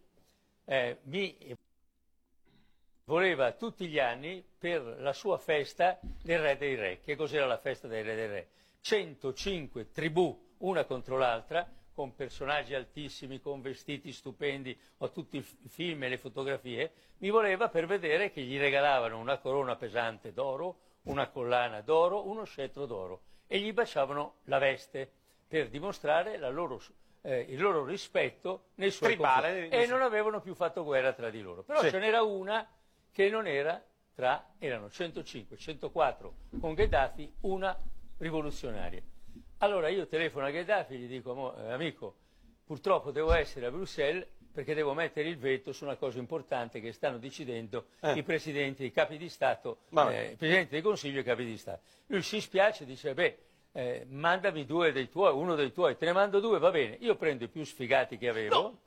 [0.65, 1.57] eh, mi
[3.05, 6.99] voleva tutti gli anni per la sua festa del re dei re.
[7.01, 8.49] Che cos'era la festa dei re dei re?
[8.79, 16.03] 105 tribù, una contro l'altra, con personaggi altissimi, con vestiti stupendi, ho tutti i film
[16.03, 21.27] e le fotografie, mi voleva per vedere che gli regalavano una corona pesante d'oro, una
[21.27, 25.11] collana d'oro, uno scettro d'oro e gli baciavano la veste
[25.51, 26.81] per dimostrare loro,
[27.23, 29.75] eh, il loro rispetto nei suoi Tribale, confronti.
[29.75, 31.61] eh, E non avevano più fatto guerra tra di loro.
[31.61, 31.89] Però Sì.
[31.89, 32.65] ce n'era una
[33.11, 33.83] che non era
[34.15, 37.77] tra, erano 105, 104 con Gheddafi, una
[38.17, 39.01] rivoluzionaria.
[39.57, 42.15] Allora io telefono a Gheddafi e gli dico, "Amo- eh, amico,
[42.63, 46.93] purtroppo devo essere a Bruxelles perché devo mettere il veto su una cosa importante che
[46.93, 48.13] stanno decidendo Eh.
[48.13, 51.81] i presidenti, i capi di Stato, eh, presidenti del Consiglio e i capi di Stato.
[52.07, 53.37] Lui si spiace e dice, beh,
[53.73, 56.97] eh, mandami due dei tuoi, uno dei tuoi, te ne mando due, va bene.
[56.99, 58.79] Io prendo i più sfigati che avevo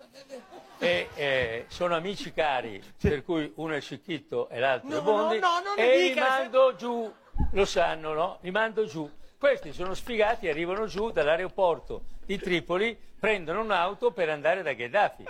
[0.79, 5.39] e eh, sono amici cari, per cui uno è Cicchitto e l'altro No, è Bondi,
[5.39, 7.13] no, no, e li dica, se- mando giù,
[7.53, 8.39] lo sanno, no?
[8.43, 9.11] Li mando giù.
[9.39, 15.25] Questi sono sfigati, arrivano giù dall'aeroporto di Tripoli, prendono un'auto per andare da Gheddafi.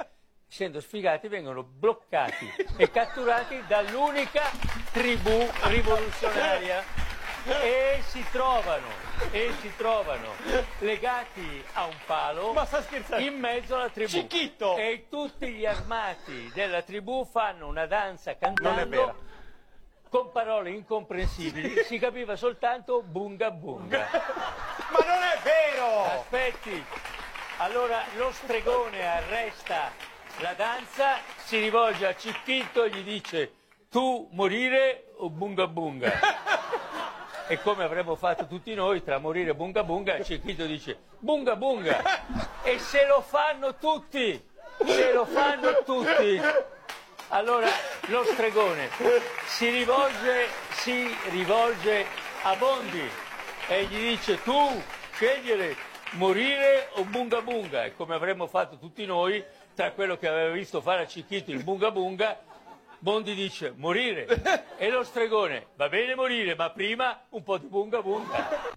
[0.48, 4.42] Essendo sfigati vengono bloccati e catturati dall'unica
[4.92, 7.03] tribù rivoluzionaria
[7.44, 8.86] e si trovano,
[9.30, 10.32] e si trovano
[10.78, 12.54] legati a un palo
[13.18, 14.10] in mezzo alla tribù.
[14.10, 14.76] Cicchitto!
[14.76, 19.32] E tutti gli armati della tribù fanno una danza cantando
[20.08, 24.08] con parole incomprensibili, si capiva soltanto bunga bunga.
[24.90, 26.04] Ma non è vero!
[26.04, 26.84] Aspetti,
[27.58, 29.90] allora lo stregone arresta
[30.38, 33.52] la danza, si rivolge a Cicchitto e gli dice
[33.90, 36.12] tu morire o bunga bunga.
[37.46, 42.02] E come avremmo fatto tutti noi tra morire bunga bunga, Cicchitto dice bunga bunga.
[42.62, 44.42] E se lo fanno tutti,
[44.84, 46.40] se lo fanno tutti.
[47.28, 47.66] Allora
[48.06, 48.88] lo stregone
[49.46, 52.06] si rivolge, si rivolge
[52.42, 53.10] a Bondi
[53.68, 55.76] e gli dice tu scegliere
[56.12, 59.42] morire o bunga bunga e come avremmo fatto tutti noi
[59.74, 62.38] tra quello che aveva visto fare a Cicchito il bunga bunga
[63.04, 64.24] Bondi dice morire
[64.78, 68.72] e lo stregone va bene morire ma prima un po' di bunga bunga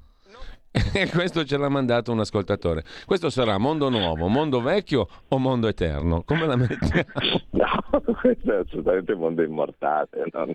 [0.94, 2.84] E questo ce l'ha mandato un ascoltatore.
[3.06, 6.24] Questo sarà mondo nuovo, mondo vecchio o mondo eterno?
[6.24, 7.04] Come la mettiamo?
[7.52, 10.08] No, questo è assolutamente mondo immortale.
[10.34, 10.54] non-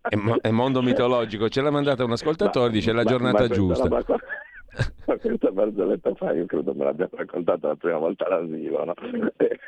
[0.00, 1.48] È, mo- è mondo mitologico.
[1.48, 3.88] Ce l'ha mandato un ascoltatore, dice la Ma- giornata ma questa giusta.
[3.88, 4.18] qua-
[5.06, 8.94] Ma questa barzelletta fa, io credo me l'abbiamo raccontata la prima volta all'asilo, no?
[9.36, 9.58] Eh,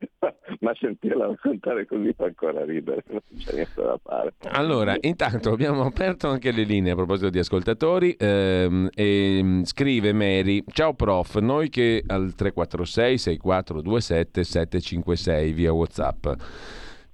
[0.60, 4.34] Ma sentirla raccontare così fa ancora ridere, non c'è niente da fare.
[4.50, 8.14] Allora, intanto abbiamo aperto anche le linee a proposito di ascoltatori.
[8.18, 16.28] ehm, e mm, scrive Mary: Ciao prof, noi che al 346 6427 756 via WhatsApp.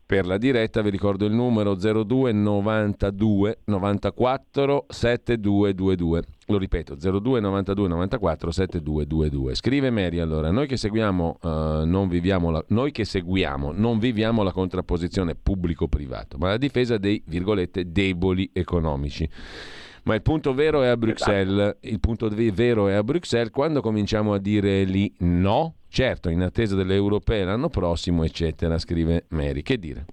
[0.07, 6.36] Per la diretta vi ricordo il numero 02 92 94 7222.
[6.49, 9.55] Lo ripeto, 02 92 94 7222.
[9.57, 11.49] Scrive Mary allora, noi che seguiamo, uh,
[11.85, 17.21] non viviamo la, noi che seguiamo non viviamo la contrapposizione pubblico-privato, ma la difesa dei,
[17.27, 19.29] virgolette, deboli economici.
[20.05, 21.79] Ma il punto vero è a Bruxelles.
[21.81, 26.77] Il punto vero è a Bruxelles quando cominciamo a dire lì no, certo, in attesa
[26.77, 29.63] delle europee l'anno prossimo, eccetera, scrive Mary.
[29.63, 30.05] Che dire?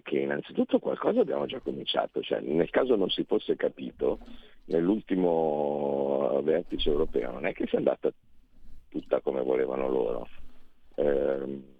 [0.00, 4.18] Eh, che innanzitutto qualcosa abbiamo già cominciato, cioè, nel caso non si fosse capito,
[4.66, 8.10] nell'ultimo vertice europeo non è che sia andata
[8.88, 10.28] tutta come volevano loro.
[10.94, 11.78] Eh,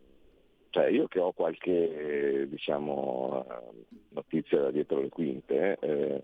[0.70, 3.44] cioè io che ho qualche diciamo,
[4.10, 6.22] notizia da dietro le quinte, eh,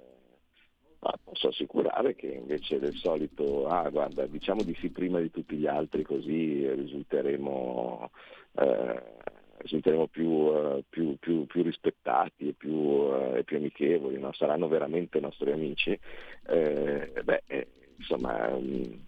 [1.24, 5.66] posso assicurare che invece del solito, ah guarda, diciamo di sì prima di tutti gli
[5.66, 8.10] altri così risulteremo
[8.58, 9.02] eh,
[9.58, 12.76] risulteremo più, uh, più, più, più, rispettati e più,
[13.56, 14.32] amichevoli, no?
[14.32, 15.98] saranno veramente nostri amici,
[16.48, 17.66] eh, beh, eh,
[17.96, 19.04] insomma, um,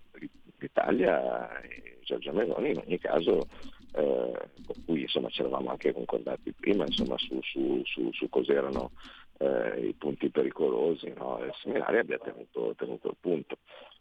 [0.58, 3.46] l'Italia e Giorgia Meloni in ogni caso
[3.92, 4.32] eh,
[4.66, 8.90] con cui insomma ci eravamo anche concordati prima insomma, su, su, su, su cos'erano
[9.38, 11.38] eh, i punti pericolosi, no?
[11.42, 13.58] il seminario abbia tenuto, tenuto il punto.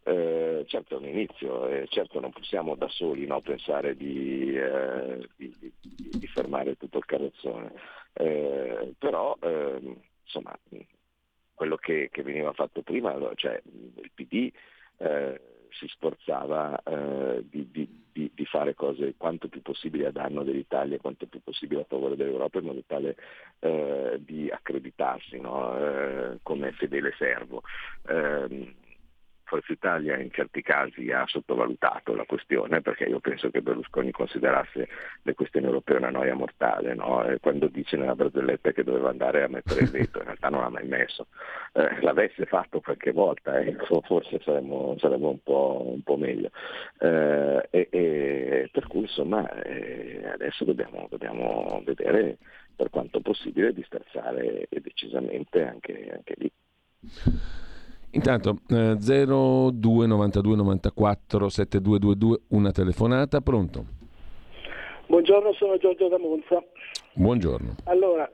[0.07, 5.27] Eh, certo è un inizio, eh, certo non possiamo da soli no, pensare di, eh,
[5.35, 7.73] di, di, di, fermare tutto il carrozzone,
[8.13, 10.57] eh, però ehm, insomma,
[11.53, 14.49] quello che, che, veniva fatto prima, cioè il PD
[14.99, 15.41] eh,
[15.71, 16.81] si sforzava
[17.41, 18.05] di,
[18.45, 22.65] fare cose quanto più possibile a danno dell'Italia, quanto più possibile a favore dell'Europa in
[22.65, 23.17] modo tale
[24.19, 26.39] di accreditarsi no?
[26.43, 27.61] come fedele servo.
[29.47, 34.89] Forza Italia in certi casi ha sottovalutato la questione perché io penso che Berlusconi considerasse
[35.21, 37.25] le questioni europee una noia mortale, no?
[37.39, 40.69] quando dice nella barzelletta che doveva andare a mettere il veto, in realtà non l'ha
[40.69, 41.27] mai messo.
[41.71, 46.49] Eh, l'avesse fatto qualche volta, eh, forse saremmo, saremmo un, po', un, po', meglio.
[46.99, 52.37] Eh, e, e per cui insomma eh, adesso dobbiamo, dobbiamo, vedere
[52.75, 56.51] per quanto possibile di sterzare decisamente anche, anche lì.
[58.11, 63.85] Intanto eh, 02 92 94 7222 una telefonata, pronto?
[65.07, 66.63] Buongiorno, sono Giorgio da Monza.
[67.13, 67.75] Buongiorno.
[67.85, 68.29] Allora,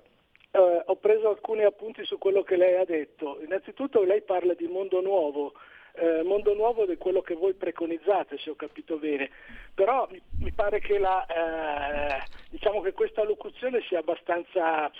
[0.51, 3.39] eh, ho preso alcuni appunti su quello che lei ha detto.
[3.43, 5.53] Innanzitutto lei parla di mondo nuovo,
[5.93, 9.29] eh, mondo nuovo di quello che voi preconizzate, se ho capito bene.
[9.73, 14.91] Però mi, mi pare che, la, eh, diciamo che questa locuzione sia abbastanza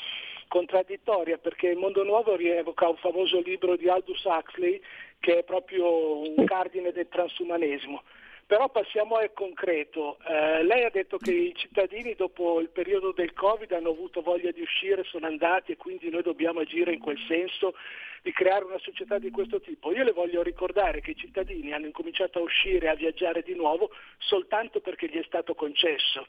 [0.48, 4.82] contraddittoria perché il mondo nuovo rievoca un famoso libro di Aldous Huxley
[5.20, 8.04] che è proprio un cardine del transumanesimo.
[8.46, 10.18] Però passiamo al concreto.
[10.28, 14.52] Eh, lei ha detto che i cittadini dopo il periodo del Covid hanno avuto voglia
[14.52, 17.74] di uscire, sono andati e quindi noi dobbiamo agire in quel senso
[18.22, 19.94] di creare una società di questo tipo.
[19.94, 23.56] Io le voglio ricordare che i cittadini hanno incominciato a uscire e a viaggiare di
[23.56, 26.28] nuovo soltanto perché gli è stato concesso.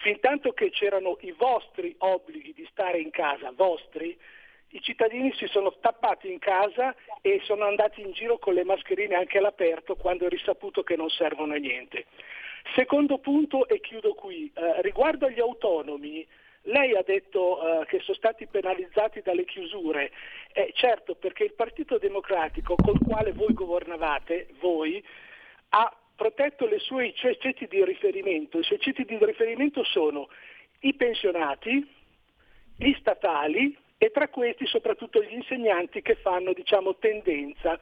[0.00, 4.16] Fin tanto che c'erano i vostri obblighi di stare in casa, vostri,
[4.70, 9.14] i cittadini si sono tappati in casa e sono andati in giro con le mascherine
[9.14, 12.04] anche all'aperto quando è risaputo che non servono a niente.
[12.74, 16.26] Secondo punto, e chiudo qui, eh, riguardo agli autonomi,
[16.62, 20.10] lei ha detto eh, che sono stati penalizzati dalle chiusure.
[20.52, 25.02] Eh, certo, perché il Partito Democratico col quale voi governavate, voi,
[25.70, 28.58] ha protetto le sue ceti di riferimento.
[28.58, 30.28] I suoi ceti di riferimento sono
[30.80, 31.88] i pensionati,
[32.76, 37.78] gli statali e tra questi soprattutto gli insegnanti che fanno diciamo, tendenza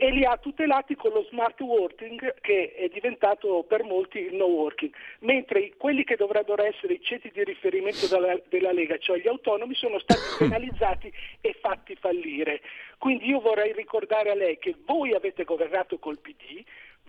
[0.00, 4.44] e li ha tutelati con lo smart working che è diventato per molti il no
[4.44, 9.26] working, mentre quelli che dovrebbero essere i ceti di riferimento della, della Lega, cioè gli
[9.26, 12.60] autonomi, sono stati penalizzati e fatti fallire.
[12.96, 16.62] Quindi io vorrei ricordare a lei che voi avete governato col PD,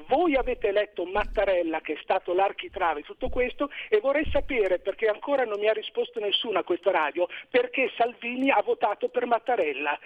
[0.08, 5.08] voi avete eletto Mattarella che è stato l'architrave di tutto questo e vorrei sapere, perché
[5.08, 9.98] ancora non mi ha risposto nessuno a questa radio, perché Salvini ha votato per Mattarella.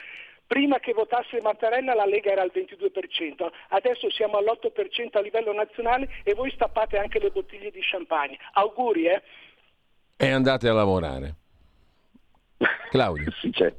[0.45, 6.09] Prima che votasse Mattarella la Lega era al 22%, adesso siamo all'8% a livello nazionale
[6.23, 8.37] e voi stappate anche le bottiglie di champagne.
[8.53, 9.21] Auguri, eh?
[10.17, 11.35] E andate a lavorare.
[12.89, 13.31] Claudio.
[13.51, 13.73] c'è,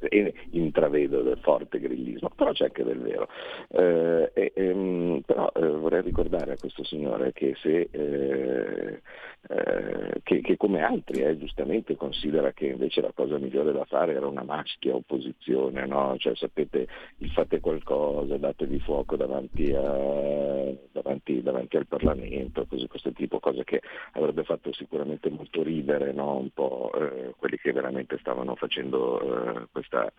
[0.51, 3.27] intravedo del forte grillismo, però c'è anche del vero.
[3.69, 9.01] Eh, e, ehm, però eh, vorrei ricordare a questo signore che, se, eh,
[9.47, 14.13] eh, che, che come altri eh, giustamente considera che invece la cosa migliore da fare
[14.13, 16.15] era una maschia opposizione, no?
[16.17, 16.87] cioè sapete
[17.33, 23.81] fate qualcosa, datevi fuoco davanti, a, davanti, davanti al Parlamento, cose questo tipo, cose che
[24.13, 26.37] avrebbe fatto sicuramente molto ridere no?
[26.37, 30.11] un po' eh, quelli che veramente stavano facendo eh, questa,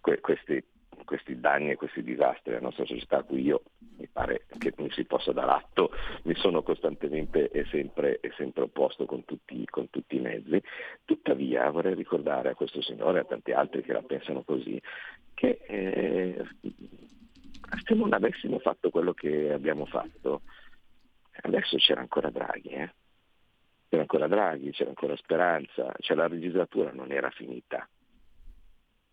[0.00, 0.64] que, questi
[1.04, 3.62] questi danni e questi disastri alla nostra società a cui io
[3.96, 5.90] mi pare che non si possa dar atto,
[6.24, 10.62] mi sono costantemente e sempre, e sempre opposto con tutti, con tutti, i mezzi.
[11.04, 14.80] Tuttavia vorrei ricordare a questo signore e a tanti altri che la pensano così,
[15.34, 16.44] che eh,
[17.84, 20.42] se non avessimo fatto quello che abbiamo fatto,
[21.42, 22.92] adesso c'era ancora Draghi, eh?
[23.88, 27.88] c'era ancora Draghi, c'era ancora Speranza, cioè la legislatura non era finita.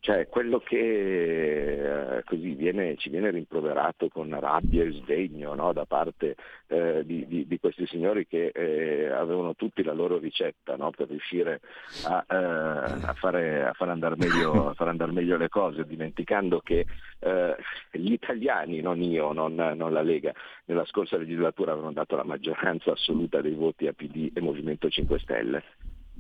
[0.06, 5.74] Cioè quello che eh, così viene, ci viene rimproverato con rabbia e sdegno no?
[5.74, 6.36] da parte
[6.68, 10.91] eh, di, di, di, questi signori che eh, avevano tutti la loro ricetta no?
[10.91, 11.60] per riuscire
[12.03, 16.60] a, eh, a, fare, a, far andare meglio, a far andare meglio le cose, dimenticando
[16.60, 16.86] che
[17.18, 17.56] eh,
[17.89, 20.32] gli italiani, non io, non, non, la Lega,
[20.66, 25.18] nella scorsa legislatura avevano dato la maggioranza assoluta dei voti a PD e Movimento 5
[25.18, 25.64] Stelle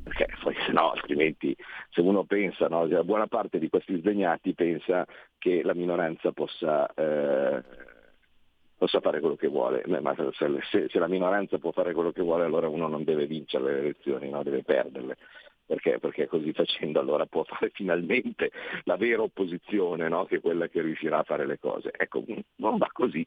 [0.05, 1.55] perché poi se no altrimenti
[1.89, 5.03] se uno pensa, no, buona parte di questi sdegnati pensa
[5.39, 7.63] che la minoranza possa, eh,
[8.77, 12.43] possa fare quello che vuole, ma se, se, la minoranza può fare quello che vuole
[12.43, 14.43] allora uno non deve vincere le elezioni, no?
[14.43, 15.17] deve perderle.
[15.65, 15.97] Perché?
[15.97, 18.51] Perché così facendo allora può fare finalmente
[18.83, 20.25] la vera opposizione, no?
[20.25, 21.91] che è quella che riuscirà a fare le cose.
[21.97, 22.23] Ecco,
[22.57, 23.25] non va così.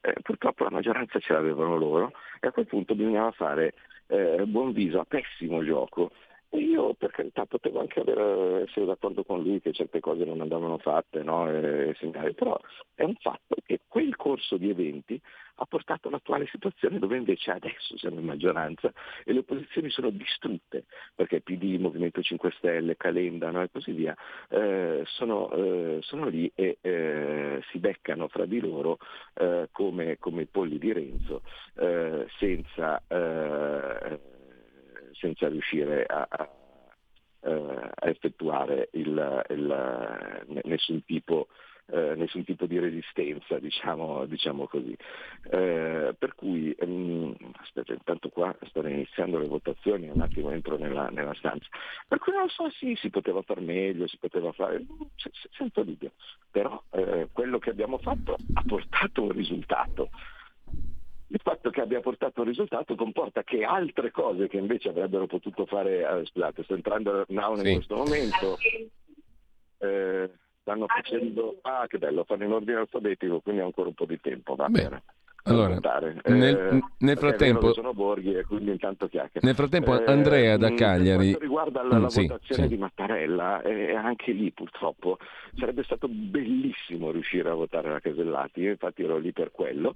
[0.00, 3.74] Eh, purtroppo la maggioranza ce l'avevano loro e a quel punto bisognava fare
[4.08, 6.12] eh, buon viso a pessimo gioco.
[6.50, 10.78] Io per carità potevo anche avere, essere d'accordo con lui che certe cose non andavano
[10.78, 11.50] fatte, no?
[11.50, 12.58] e, e però
[12.94, 15.20] è un fatto che quel corso di eventi
[15.56, 18.92] ha portato all'attuale situazione dove invece adesso siamo in maggioranza
[19.24, 20.84] e le opposizioni sono distrutte,
[21.14, 23.62] perché PD, Movimento 5 Stelle, Calenda no?
[23.62, 24.14] e così via,
[24.48, 28.98] eh, sono, eh, sono, lì e eh, si beccano fra di loro
[29.34, 31.42] eh, come, come, i polli di Renzo
[31.76, 34.34] eh, senza eh,
[35.26, 36.48] senza riuscire a, a,
[37.94, 41.48] a effettuare il, il, nessun, tipo,
[41.86, 44.96] eh, nessun, tipo, di resistenza, diciamo, diciamo così.
[45.50, 51.08] Eh, per cui, ehm, aspetta, intanto qua stanno iniziando le votazioni, un attimo entro nella,
[51.08, 51.66] nella stanza.
[52.06, 54.84] Per cui non so, sì, si poteva fare meglio, si poteva fare,
[55.56, 56.12] senza dubbio,
[56.50, 60.10] però eh, quello che abbiamo fatto ha portato un risultato
[61.28, 65.66] il fatto che abbia portato un risultato comporta che altre cose che invece avrebbero potuto
[65.66, 67.68] fare, eh, scusate, sto entrando aula sì.
[67.68, 68.56] in questo momento,
[69.78, 74.06] eh, stanno facendo, ah che bello, fanno in ordine alfabetico, quindi ho ancora un po'
[74.06, 74.82] di tempo, va Beh.
[74.82, 75.02] bene.
[75.48, 75.78] Allora,
[76.24, 81.30] nel, eh, nel frattempo, sono Borghi e quindi intanto Nel frattempo eh, Andrea da Cagliari.
[81.30, 82.68] Per quanto riguarda la, mm, la sì, votazione sì.
[82.68, 85.18] di Mattarella, eh, anche lì purtroppo
[85.56, 89.94] sarebbe stato bellissimo riuscire a votare la Casellati, io infatti ero lì per quello,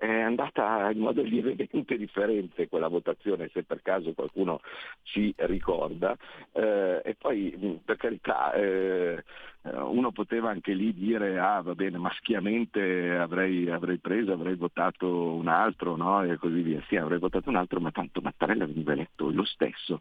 [0.00, 4.62] è andata in modo lievemente differente quella votazione, se per caso qualcuno
[5.02, 6.16] ci ricorda.
[6.52, 9.22] Eh, e poi, per carità, eh,
[9.62, 15.34] uno poteva anche lì dire, ah va bene, ma schiamente avrei, avrei preso, avrei votato
[15.34, 16.22] un altro, no?
[16.22, 16.82] E così via.
[16.88, 20.00] Sì, avrei votato un altro, ma tanto Mattarella veniva eletto lo stesso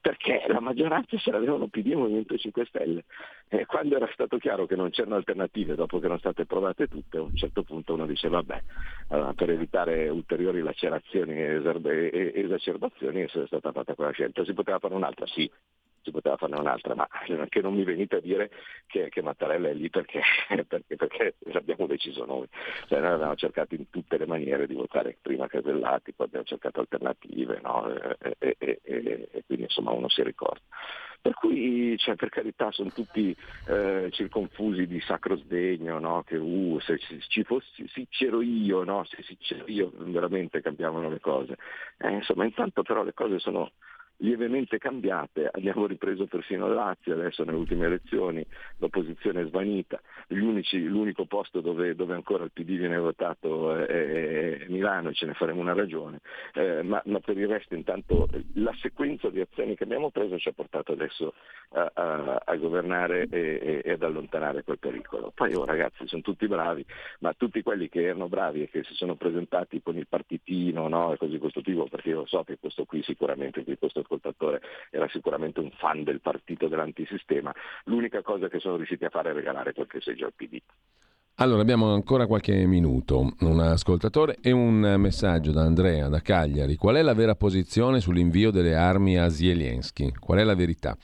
[0.00, 3.04] perché la maggioranza se l'avevano PD e Movimento 5 Stelle.
[3.48, 7.16] E quando era stato chiaro che non c'erano alternative, dopo che erano state provate tutte,
[7.16, 8.62] a un certo punto uno dice vabbè,
[9.08, 14.44] allora, per evitare ulteriori lacerazioni e esacerbazioni è stata fatta quella scelta.
[14.44, 15.26] Si poteva fare un'altra?
[15.26, 15.50] Sì,
[16.02, 17.08] si poteva farne un'altra, ma
[17.48, 18.50] che non mi venite a dire
[18.86, 20.22] che, che Mattarella è lì perché,
[20.66, 22.46] perché, perché, l'abbiamo deciso noi.
[22.86, 26.80] Cioè, noi abbiamo cercato in tutte le maniere di votare prima Casellati, poi abbiamo cercato
[26.80, 27.92] alternative, no?
[27.92, 30.60] e, e, e, e, quindi insomma uno si ricorda.
[31.20, 33.36] Per cui, cioè, per carità, sono tutti
[33.66, 36.22] eh, circonfusi di sacro sdegno, no?
[36.22, 39.04] che uh, se ci fossi, sì c'ero io, no?
[39.04, 41.56] se sì c'ero io veramente cambiavano le cose.
[41.98, 43.72] Eh, insomma, intanto però le cose sono
[44.18, 48.44] lievemente cambiate, abbiamo ripreso persino Lazio, adesso nelle ultime elezioni
[48.78, 55.10] l'opposizione è svanita, unici, l'unico posto dove, dove, ancora il PD viene votato è, Milano
[55.10, 56.20] e ce ne faremo una ragione,
[56.54, 60.48] eh, ma, ma, per il resto intanto la sequenza di azioni che abbiamo preso ci
[60.48, 61.34] ha portato adesso
[61.70, 65.32] a, a, a governare e, e, ad allontanare quel pericolo.
[65.34, 66.84] Poi oh, ragazzi sono tutti bravi,
[67.20, 71.12] ma tutti quelli che erano bravi e che si sono presentati con il partitino no,
[71.12, 75.60] e così questo tipo, perché io so che questo qui sicuramente, questo ascoltatore era sicuramente
[75.60, 77.54] un fan del partito dell'antisistema,
[77.84, 80.58] l'unica cosa che sono riusciti a fare è regalare qualche seggio al PD.
[81.40, 86.74] Allora abbiamo ancora qualche minuto, un ascoltatore e un messaggio da Andrea da Cagliari.
[86.74, 90.10] Qual è la vera posizione sull'invio delle armi a Zelensky?
[90.18, 90.96] Qual è la verità?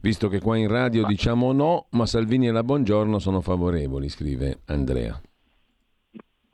[0.00, 4.62] Visto che qua in radio diciamo no, ma Salvini e la Buongiorno sono favorevoli, scrive
[4.66, 5.20] Andrea.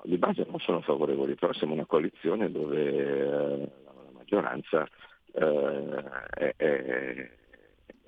[0.02, 4.86] Di base non sono favorevoli, però siamo una coalizione dove eh, la maggioranza
[5.38, 7.30] eh, è, è,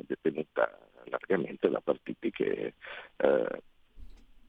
[0.07, 2.75] detenuta largamente da partiti che
[3.17, 3.63] eh,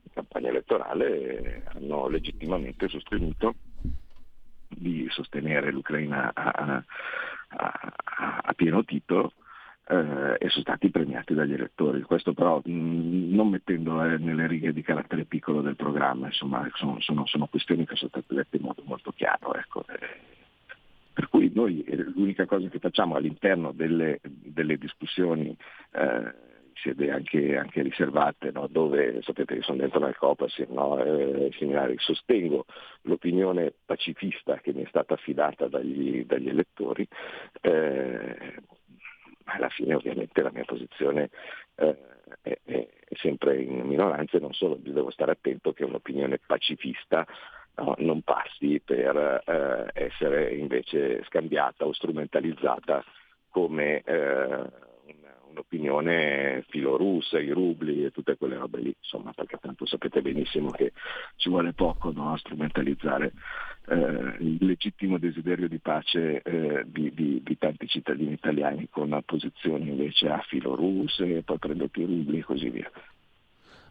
[0.04, 3.56] in campagna elettorale hanno legittimamente sostenuto
[4.70, 6.84] di sostenere l'Ucraina a,
[7.50, 7.94] a,
[8.44, 9.34] a, pieno titolo
[9.88, 12.02] eh, e sono stati premiati dagli elettori.
[12.02, 17.00] Questo però mh, non mettendo eh, nelle righe di carattere piccolo del programma, insomma sono,
[17.02, 19.54] sono, sono questioni che sono state dette in modo molto chiaro.
[19.56, 19.86] Ecco.
[21.14, 25.56] Per cui noi eh, l'unica cosa che facciamo all'interno delle, delle discussioni
[25.92, 26.50] eh,
[26.82, 28.68] sede anche, anche riservate, no?
[28.68, 31.02] dove sapete che sono dentro nel Copasir, no?
[31.04, 31.52] eh,
[31.98, 32.66] sostengo
[33.04, 37.08] l'opinione pacifista che mi è stata affidata dagli, dagli elettori,
[37.62, 38.56] eh,
[39.46, 41.30] alla fine ovviamente la mia posizione
[41.76, 41.98] eh,
[42.42, 47.26] è, è, sempre in minoranza e non solo, devo stare attento che un'opinione pacifista
[47.76, 53.04] no, non passi per eh, essere invece scambiata o strumentalizzata
[53.50, 54.90] come eh,
[55.52, 60.94] un'opinione filorussa, i rubli e tutte quelle robe lì, insomma, perché tanto sapete benissimo che
[61.36, 63.34] ci vuole poco no, a strumentalizzare
[63.88, 69.90] eh, il legittimo desiderio di pace eh, di, di, di, tanti cittadini italiani con posizioni
[69.90, 72.90] invece a filorusse, poi prendete i rubli e così via.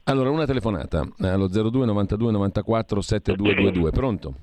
[0.05, 4.35] Allora, una telefonata allo 02 92 94 7222, pronto?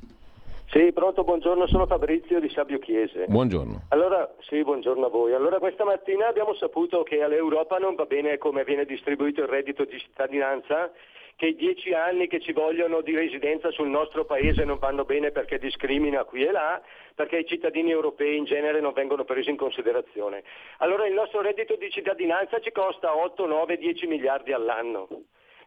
[0.70, 3.26] Sì, pronto, buongiorno, sono Fabrizio di Sabio Chiese.
[3.28, 3.86] Buongiorno.
[3.90, 5.34] Allora, sì, buongiorno a voi.
[5.34, 9.86] Allora, questa mattina abbiamo saputo che all'Europa non va bene come viene distribuito il reddito
[9.86, 10.92] di cittadinanza,
[11.38, 15.32] che i dieci anni che ci vogliono di residenza sul nostro paese non vanno bene
[15.32, 16.82] perché discrimina qui e là,
[17.16, 20.44] perché i cittadini europei in genere non vengono presi in considerazione.
[20.80, 25.08] Allora il nostro reddito di cittadinanza ci costa 8, 9, 10 miliardi all'anno.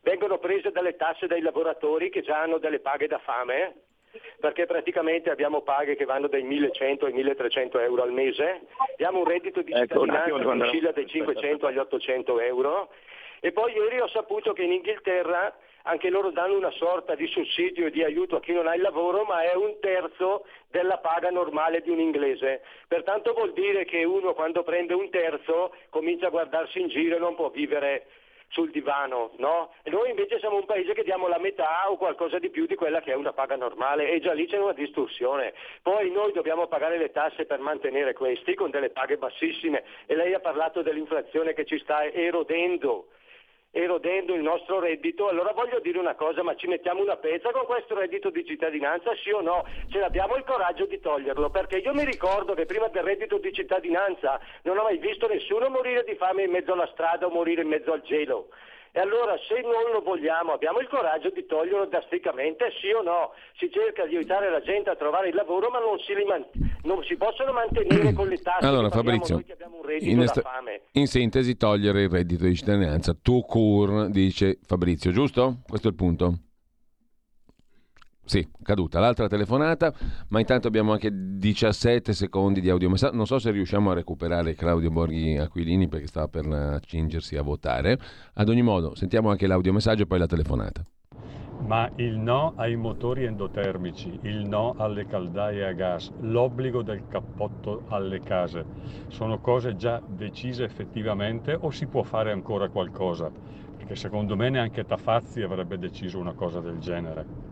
[0.02, 3.74] Vengono prese dalle tasse dai lavoratori che già hanno delle paghe da fame
[4.40, 9.24] perché praticamente abbiamo paghe che vanno dai 1100 ai 1300 euro al mese, abbiamo un
[9.24, 12.90] reddito di ecco, cittadinanza che oscilla dai 500 agli 800 euro.
[13.40, 17.86] E poi ieri ho saputo che in Inghilterra anche loro danno una sorta di sussidio
[17.86, 21.30] e di aiuto a chi non ha il lavoro, ma è un terzo della paga
[21.30, 22.62] normale di un inglese.
[22.86, 27.18] Pertanto vuol dire che uno quando prende un terzo comincia a guardarsi in giro e
[27.18, 28.06] non può vivere
[28.50, 29.72] sul divano, no?
[29.84, 33.00] Noi invece siamo un paese che diamo la metà o qualcosa di più di quella
[33.00, 35.54] che è una paga normale e già lì c'è una distorsione.
[35.82, 40.34] Poi noi dobbiamo pagare le tasse per mantenere questi con delle paghe bassissime e lei
[40.34, 43.06] ha parlato dell'inflazione che ci sta erodendo
[43.72, 47.64] erodendo il nostro reddito, allora voglio dire una cosa, ma ci mettiamo una pezza con
[47.64, 49.64] questo reddito di cittadinanza, sì o no?
[49.88, 53.52] Ce l'abbiamo il coraggio di toglierlo, perché io mi ricordo che prima del reddito di
[53.52, 57.62] cittadinanza non ho mai visto nessuno morire di fame in mezzo alla strada o morire
[57.62, 58.48] in mezzo al gelo.
[58.92, 63.32] E allora se non lo vogliamo, abbiamo il coraggio di toglierlo drasticamente, sì o no?
[63.56, 66.12] Si cerca di aiutare la gente a trovare il lavoro, ma non si,
[66.82, 69.40] non si possono mantenere con le tasse allora, Fabrizio,
[70.00, 70.42] in, est-
[70.92, 73.14] in, sintesi togliere il reddito di cittadinanza.
[73.14, 75.58] Tu cur, dice Fabrizio, giusto?
[75.68, 76.38] Questo è il punto?
[78.30, 79.92] Sì, caduta l'altra telefonata,
[80.28, 83.16] ma intanto abbiamo anche 17 secondi di audiomessaggio.
[83.16, 87.98] Non so se riusciamo a recuperare Claudio Borghi Aquilini perché stava per accingersi a votare.
[88.34, 90.84] Ad ogni modo, sentiamo anche l'audiomessaggio e poi la telefonata.
[91.66, 97.82] Ma il no ai motori endotermici, il no alle caldaie a gas, l'obbligo del cappotto
[97.88, 98.64] alle case,
[99.08, 103.28] sono cose già decise effettivamente o si può fare ancora qualcosa?
[103.76, 107.49] Perché secondo me neanche Tafazzi avrebbe deciso una cosa del genere.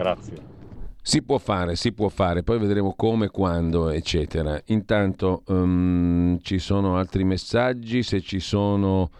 [0.00, 0.58] Grazie.
[1.02, 4.58] Si può fare, si può fare, poi vedremo come, quando, eccetera.
[4.66, 9.10] Intanto um, ci sono altri messaggi, se ci sono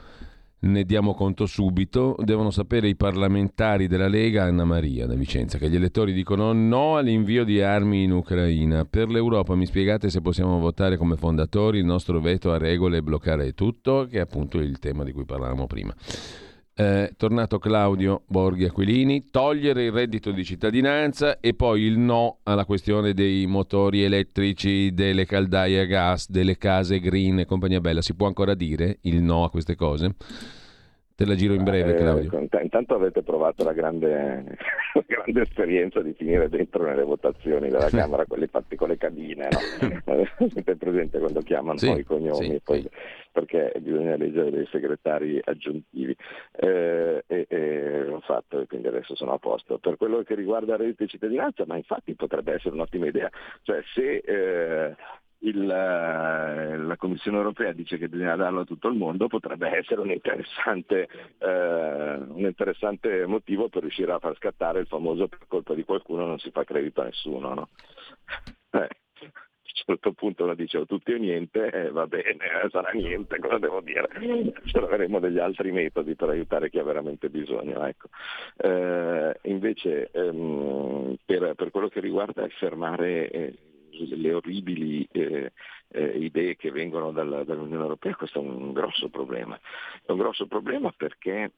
[0.60, 2.16] ne diamo conto subito.
[2.22, 6.96] Devono sapere i parlamentari della Lega, Anna Maria da Vicenza, che gli elettori dicono no
[6.96, 8.86] all'invio di armi in Ucraina.
[8.86, 13.02] Per l'Europa mi spiegate se possiamo votare come fondatori il nostro veto a regole e
[13.02, 15.94] bloccare tutto, che è appunto il tema di cui parlavamo prima
[16.80, 22.64] eh, tornato Claudio Borghi Aquilini, togliere il reddito di cittadinanza e poi il no alla
[22.64, 28.00] questione dei motori elettrici, delle caldaie a gas, delle case green e compagnia bella.
[28.00, 30.14] Si può ancora dire il no a queste cose?
[31.20, 32.30] Te la giro in breve, eh, Claudio.
[32.32, 34.56] Eh, intanto avete provato la grande,
[34.94, 39.48] la grande, esperienza di finire dentro nelle votazioni della Camera, quelli fatti con le cabine,
[39.50, 40.24] no?
[40.48, 42.88] Siete presente quando chiamano sì, i cognomi, sì, poi, sì.
[43.32, 46.16] perché bisogna leggere dei segretari aggiuntivi.
[46.52, 49.76] Eh, e, e l'ho fatto e quindi adesso sono a posto.
[49.76, 53.28] Per quello che riguarda il reddito di cittadinanza, ma infatti potrebbe essere un'ottima idea.
[53.60, 54.96] Cioè se eh,
[55.40, 60.00] il, eh, la Commissione europea dice che bisogna darlo a tutto il mondo, potrebbe essere
[60.00, 65.74] un interessante, eh, un interessante motivo per riuscire a far scattare il famoso per colpa
[65.74, 67.54] di qualcuno non si fa credito a nessuno.
[67.54, 67.68] No?
[68.72, 68.88] Eh,
[69.90, 73.58] questo punto uno dice o tutti o niente, eh, va bene, eh, sarà niente, cosa
[73.58, 74.08] devo dire?
[74.70, 77.84] Troveremo degli altri metodi per aiutare chi ha veramente bisogno.
[77.84, 78.08] Ecco.
[78.56, 83.30] Eh, invece ehm, per, per, quello che riguarda il fermare
[84.06, 85.52] le orribili eh,
[85.88, 89.58] eh, idee che vengono dalla, dall'Unione Europea, questo è un grosso problema.
[90.04, 91.52] È un grosso problema perché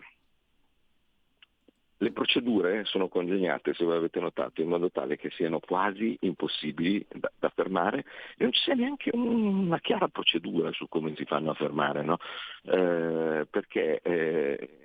[2.02, 7.06] le procedure sono congegnate, se voi avete notato, in modo tale che siano quasi impossibili
[7.08, 8.04] da, da fermare
[8.36, 12.02] e non ci sia neanche un, una chiara procedura su come si fanno a fermare,
[12.02, 12.18] no?
[12.64, 14.78] eh, perché eh,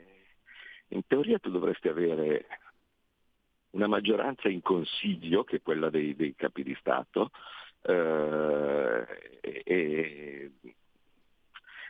[0.90, 2.46] in teoria tu dovresti avere
[3.78, 7.30] una maggioranza in consiglio, che è quella dei, dei capi di Stato,
[7.84, 9.06] eh,
[9.64, 10.52] e,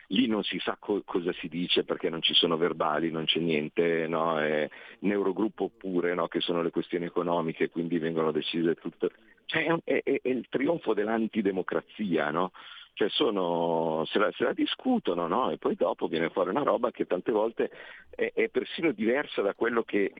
[0.08, 3.40] lì non si sa co- cosa si dice perché non ci sono verbali, non c'è
[3.40, 4.38] niente, no?
[4.38, 4.68] è
[5.00, 6.28] neurogruppo pure, no?
[6.28, 9.10] che sono le questioni economiche, quindi vengono decise tutte.
[9.46, 12.52] Cioè, è, è, è, il trionfo dell'antidemocrazia, no?
[12.92, 15.50] Cioè sono, se, la, se, la, discutono no?
[15.50, 17.70] e poi dopo viene fuori una roba che tante volte
[18.10, 20.12] è, è persino diversa da quello che,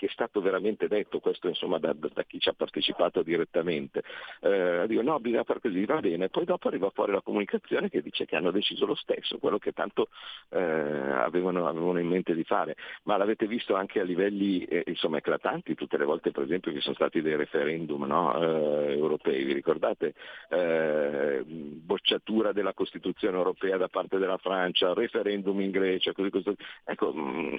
[0.00, 4.02] che è stato veramente detto, questo insomma da, da chi ci ha partecipato direttamente,
[4.40, 8.00] eh, dico no, bisogna fare così, va bene, poi dopo arriva fuori la comunicazione che
[8.00, 10.08] dice che hanno deciso lo stesso, quello che tanto
[10.48, 15.18] eh, avevano, avevano, in mente di fare, ma l'avete visto anche a livelli eh, insomma,
[15.18, 19.52] eclatanti, tutte le volte per esempio che sono stati dei referendum no, eh, europei, vi
[19.52, 20.14] ricordate?
[20.48, 26.54] Eh, bocciatura della Costituzione europea da parte della Francia, referendum in Grecia, così così.
[26.84, 27.56] Ecco, mm,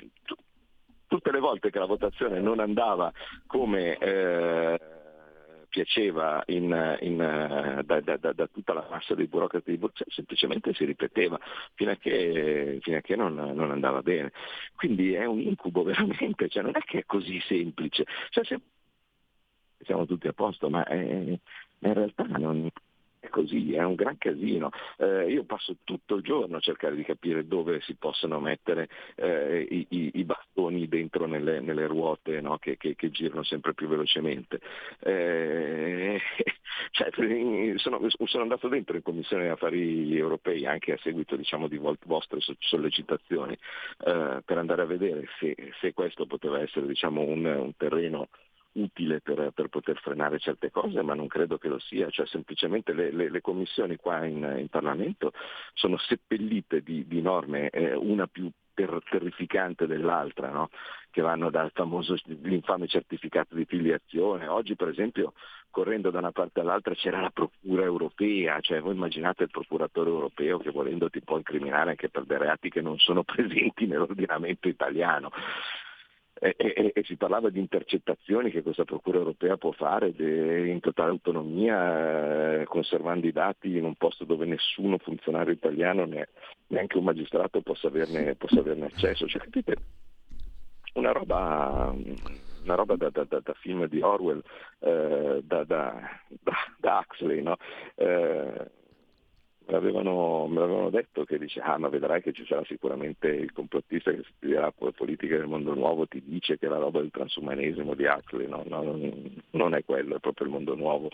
[1.11, 3.11] tutte le volte che la votazione non andava
[3.45, 4.79] come eh,
[5.67, 7.17] piaceva in, in,
[7.83, 11.37] da, da, da, da, tutta la massa dei burocrati di Bruxelles, semplicemente si ripeteva
[11.73, 14.31] fino a che, fino a che non, non, andava bene.
[14.73, 18.05] Quindi è un incubo veramente, cioè non è che è così semplice.
[18.29, 18.61] Cioè, se,
[19.83, 21.39] siamo tutti a posto, ma è, in
[21.93, 22.69] realtà non,
[23.21, 24.71] è così, è un gran casino.
[24.97, 29.61] Eh, io passo tutto il giorno a cercare di capire dove si possono mettere eh,
[29.69, 32.57] i, i, i, bastoni dentro nelle, nelle ruote no?
[32.57, 34.59] che, che, che, girano sempre più velocemente.
[35.01, 36.19] Eh,
[36.91, 37.09] cioè,
[37.75, 43.53] sono, sono, andato dentro in Commissione Affari Europei anche a seguito diciamo, di vostre sollecitazioni
[43.53, 48.29] eh, per andare a vedere se, se questo poteva essere diciamo, un, un terreno
[48.73, 52.93] utile per, per, poter frenare certe cose, ma non credo che lo sia, cioè semplicemente
[52.93, 55.33] le, le, le commissioni qua in, in, Parlamento
[55.73, 60.69] sono seppellite di, di norme, eh, una più ter- terrificante dell'altra, no?
[61.09, 64.47] che vanno dal famoso l'infame certificato di filiazione.
[64.47, 65.33] Oggi per esempio
[65.69, 70.57] correndo da una parte all'altra c'era la procura europea, cioè voi immaginate il procuratore europeo
[70.59, 75.31] che volendo ti può incriminare anche per dei reati che non sono presenti nell'ordinamento italiano
[76.43, 80.79] e, e, e, si parlava di intercettazioni che questa Procura europea può fare de, in
[80.79, 86.29] totale autonomia, eh, conservando i dati in un posto dove nessuno funzionario italiano, né,
[86.67, 89.27] neanche un magistrato possa averne, possa averne accesso.
[89.27, 89.75] Cioè, capite?
[90.95, 91.93] Una roba,
[92.63, 94.41] una roba da, da, da, da, film di Orwell,
[94.79, 96.19] eh, da, da,
[96.81, 97.55] Huxley, no?
[97.95, 98.65] eh,
[99.65, 103.51] me l'avevano, me l'avevano detto che dice ah ma vedrai che ci sarà sicuramente il
[103.51, 108.05] complottista che studierà politica del mondo nuovo ti dice che la roba del transumanesimo di
[108.05, 108.81] Huxley no, no,
[109.51, 111.09] non è quello, è proprio il mondo nuovo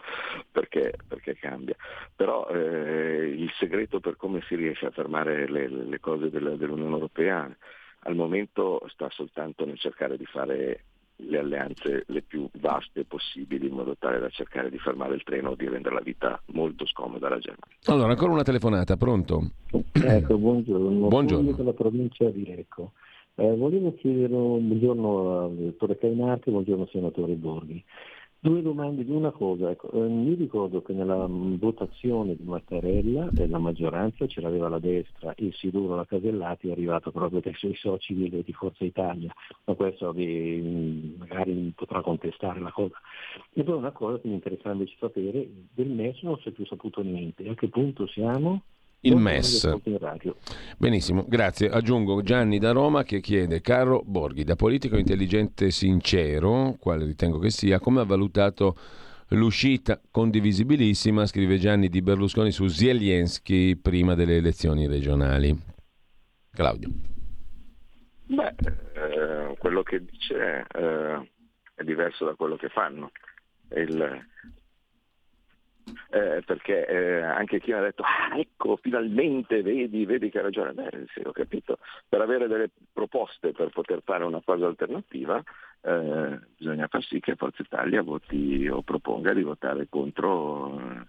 [0.52, 1.76] perché, perché cambia.
[2.16, 7.56] Però eh, il segreto per come si riesce a fermare le, le cose dell'Unione Europea
[8.02, 10.84] al momento sta soltanto nel cercare di fare
[11.18, 15.52] le alleanze le più vaste possibili in modo tale da cercare di fermare il treno
[15.52, 17.76] o di rendere la vita molto scomoda alla Germania.
[17.86, 19.52] Allora, ancora una telefonata, pronto?
[19.92, 21.08] Ecco, buongiorno.
[21.10, 21.52] Buongiorno.
[21.52, 22.92] dalla provincia di Lecco.
[23.36, 27.84] Eh, volevo chiedere un buongiorno al dottore Cainarti, buongiorno senatore Borghi.
[28.48, 33.46] Due domande di una cosa, ecco, eh, mi ricordo che nella votazione di Mattarella eh,
[33.46, 37.76] la maggioranza ce l'aveva la destra, il Siduro la Casellati è arrivato proprio dai suoi
[37.76, 39.34] soci di, di Forza Italia,
[39.66, 42.96] ma questo vi, magari potrà contestare la cosa.
[43.52, 46.66] E poi una cosa che mi interessa invece sapere, del MES non si è più
[46.66, 48.62] saputo niente, a che punto siamo?
[49.02, 49.80] Il MES.
[50.78, 51.70] Benissimo, grazie.
[51.70, 57.50] Aggiungo Gianni da Roma che chiede, caro Borghi, da politico intelligente sincero, quale ritengo che
[57.50, 58.76] sia, come ha valutato
[59.30, 65.56] l'uscita condivisibilissima, scrive Gianni di Berlusconi su Zelensky prima delle elezioni regionali?
[66.52, 66.90] Claudio.
[68.26, 68.56] Beh,
[68.94, 71.32] eh, quello che dice eh,
[71.76, 73.12] è diverso da quello che fanno.
[73.76, 74.26] Il,
[76.10, 80.44] eh, perché eh, anche chi mi ha detto ah ecco finalmente vedi, vedi che ha
[80.44, 85.42] ragione, beh sì ho capito, per avere delle proposte per poter fare una cosa alternativa
[85.82, 91.06] eh, bisogna far sì che Forza Italia voti o proponga di votare contro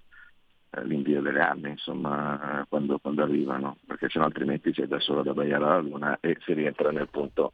[0.70, 5.32] eh, l'invio delle armi, insomma, quando, quando arrivano, perché sennò altrimenti c'è da solo da
[5.32, 7.52] Baiare alla Luna e si rientra nel punto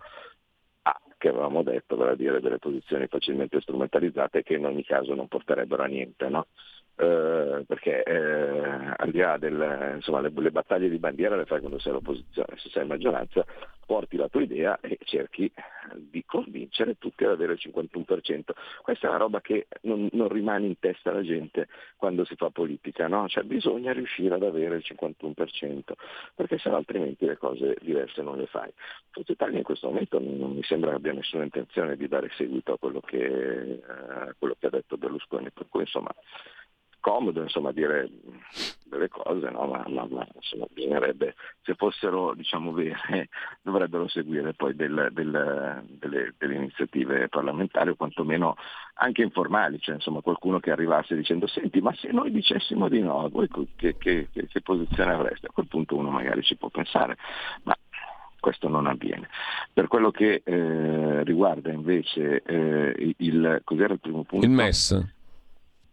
[0.83, 5.14] A che avevamo detto, vale a dire delle posizioni facilmente strumentalizzate che in ogni caso
[5.14, 6.29] non porterebbero a niente.
[6.29, 6.47] No?
[6.97, 11.90] Eh, perché eh, al di là delle le, battaglie di bandiera le fai quando sei
[11.90, 13.45] all'opposizione, se sei in maggioranza
[13.84, 15.51] porti la tua idea e cerchi
[15.95, 18.42] di convincere tutti ad avere il 51%.
[18.80, 22.51] Questa è una roba che non, non rimane in testa alla gente quando si fa
[22.51, 23.28] politica, no?
[23.28, 25.80] cioè bisogna riuscire ad avere il 51%,
[26.34, 28.72] perché se no altrimenti le cose diverse non le fai.
[29.11, 32.74] Forza Italia in questo momento non mi sembra che abbia nessuna intenzione di dare seguito
[32.74, 36.14] a quello che, eh, quello che ha detto Berlusconi, per cui insomma
[37.05, 38.09] comodo insomma, dire
[38.85, 39.67] delle cose, no?
[39.67, 43.29] ma, ma, ma insomma, bisognerebbe, se fossero diciamo, vere,
[43.61, 48.57] dovrebbero seguire poi del, del, delle, delle, iniziative parlamentari o quantomeno
[48.95, 53.29] anche informali, cioè insomma, qualcuno che arrivasse dicendo senti ma se noi dicessimo di no,
[53.29, 55.49] voi che, che, che, che posizione avreste?
[55.49, 57.19] A quel punto uno magari ci può pensare,
[57.65, 57.77] ma
[58.41, 59.29] questo non avviene.
[59.75, 64.47] Per quello che eh, riguarda invece eh, il, cos'era il primo punto?
[64.47, 65.14] Il MES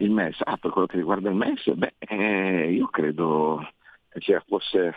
[0.04, 3.68] il MES, ah, per quello che riguarda il MES, beh, eh, io credo
[4.10, 4.96] che fosse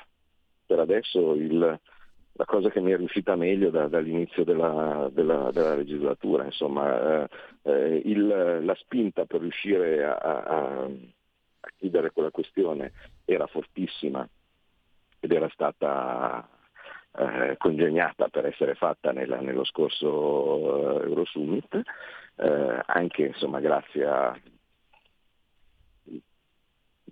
[0.67, 5.75] per adesso il, la cosa che mi è riuscita meglio da, dall'inizio della, della, della,
[5.77, 7.29] legislatura, insomma, eh,
[7.63, 10.89] eh il, la spinta per riuscire a, a, a,
[11.77, 12.93] chiudere quella questione
[13.25, 14.27] era fortissima
[15.21, 16.49] ed era stata
[17.17, 21.83] eh, congegnata per essere fatta nella, nello scorso eh, Eurosummit,
[22.37, 24.39] eh, anche insomma, grazie a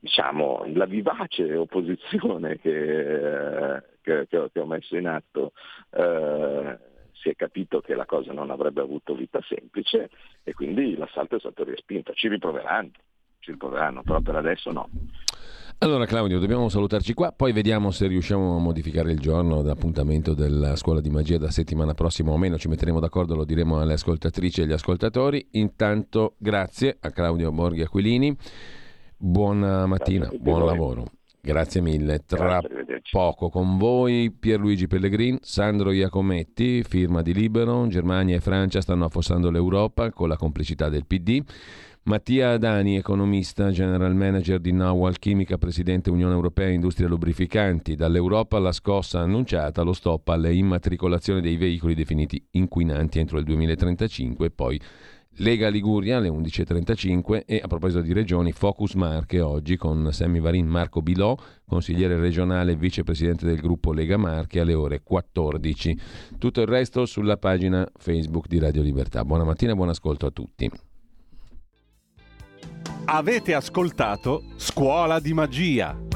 [0.02, 5.52] diciamo, la vivace opposizione che, che, che, ho, messo in atto
[5.90, 6.76] eh,
[7.12, 10.10] si è capito che la cosa non avrebbe avuto vita semplice
[10.42, 12.12] e quindi l'assalto è stato respinto.
[12.14, 12.90] Ci riproveranno,
[13.38, 14.88] ci riproveranno, però per adesso no.
[15.78, 20.76] Allora Claudio, dobbiamo salutarci qua, poi vediamo se riusciamo a modificare il giorno d'appuntamento della
[20.76, 24.60] scuola di magia da settimana prossima o meno, ci metteremo d'accordo, lo diremo alle ascoltatrici
[24.60, 25.44] e agli ascoltatori.
[25.52, 28.36] Intanto grazie a Claudio Borghi Aquilini.
[29.24, 31.04] Buona mattina, buon lavoro.
[31.40, 32.24] Grazie mille.
[32.26, 37.86] Tra Grazie, poco con voi Pierluigi Pellegrin, Sandro Iacometti, firma di Libero.
[37.86, 41.40] Germania e Francia stanno affossando l'Europa con la complicità del PD.
[42.04, 47.94] Mattia Adani, economista, general manager di Nawal Chimica, presidente Unione Europea Industria Lubrificanti.
[47.94, 54.46] Dall'Europa la scossa annunciata, lo stop alle immatricolazioni dei veicoli definiti inquinanti entro il 2035
[54.46, 54.80] e poi
[55.36, 60.66] Lega Liguria alle 11.35 e a proposito di regioni, Focus Marche oggi con Sammy Varin
[60.66, 65.98] Marco Bilò, consigliere regionale e vicepresidente del gruppo Lega Marche alle ore 14.
[66.38, 69.24] Tutto il resto sulla pagina Facebook di Radio Libertà.
[69.24, 70.70] Buona mattina e buon ascolto a tutti.
[73.06, 76.11] Avete ascoltato Scuola di Magia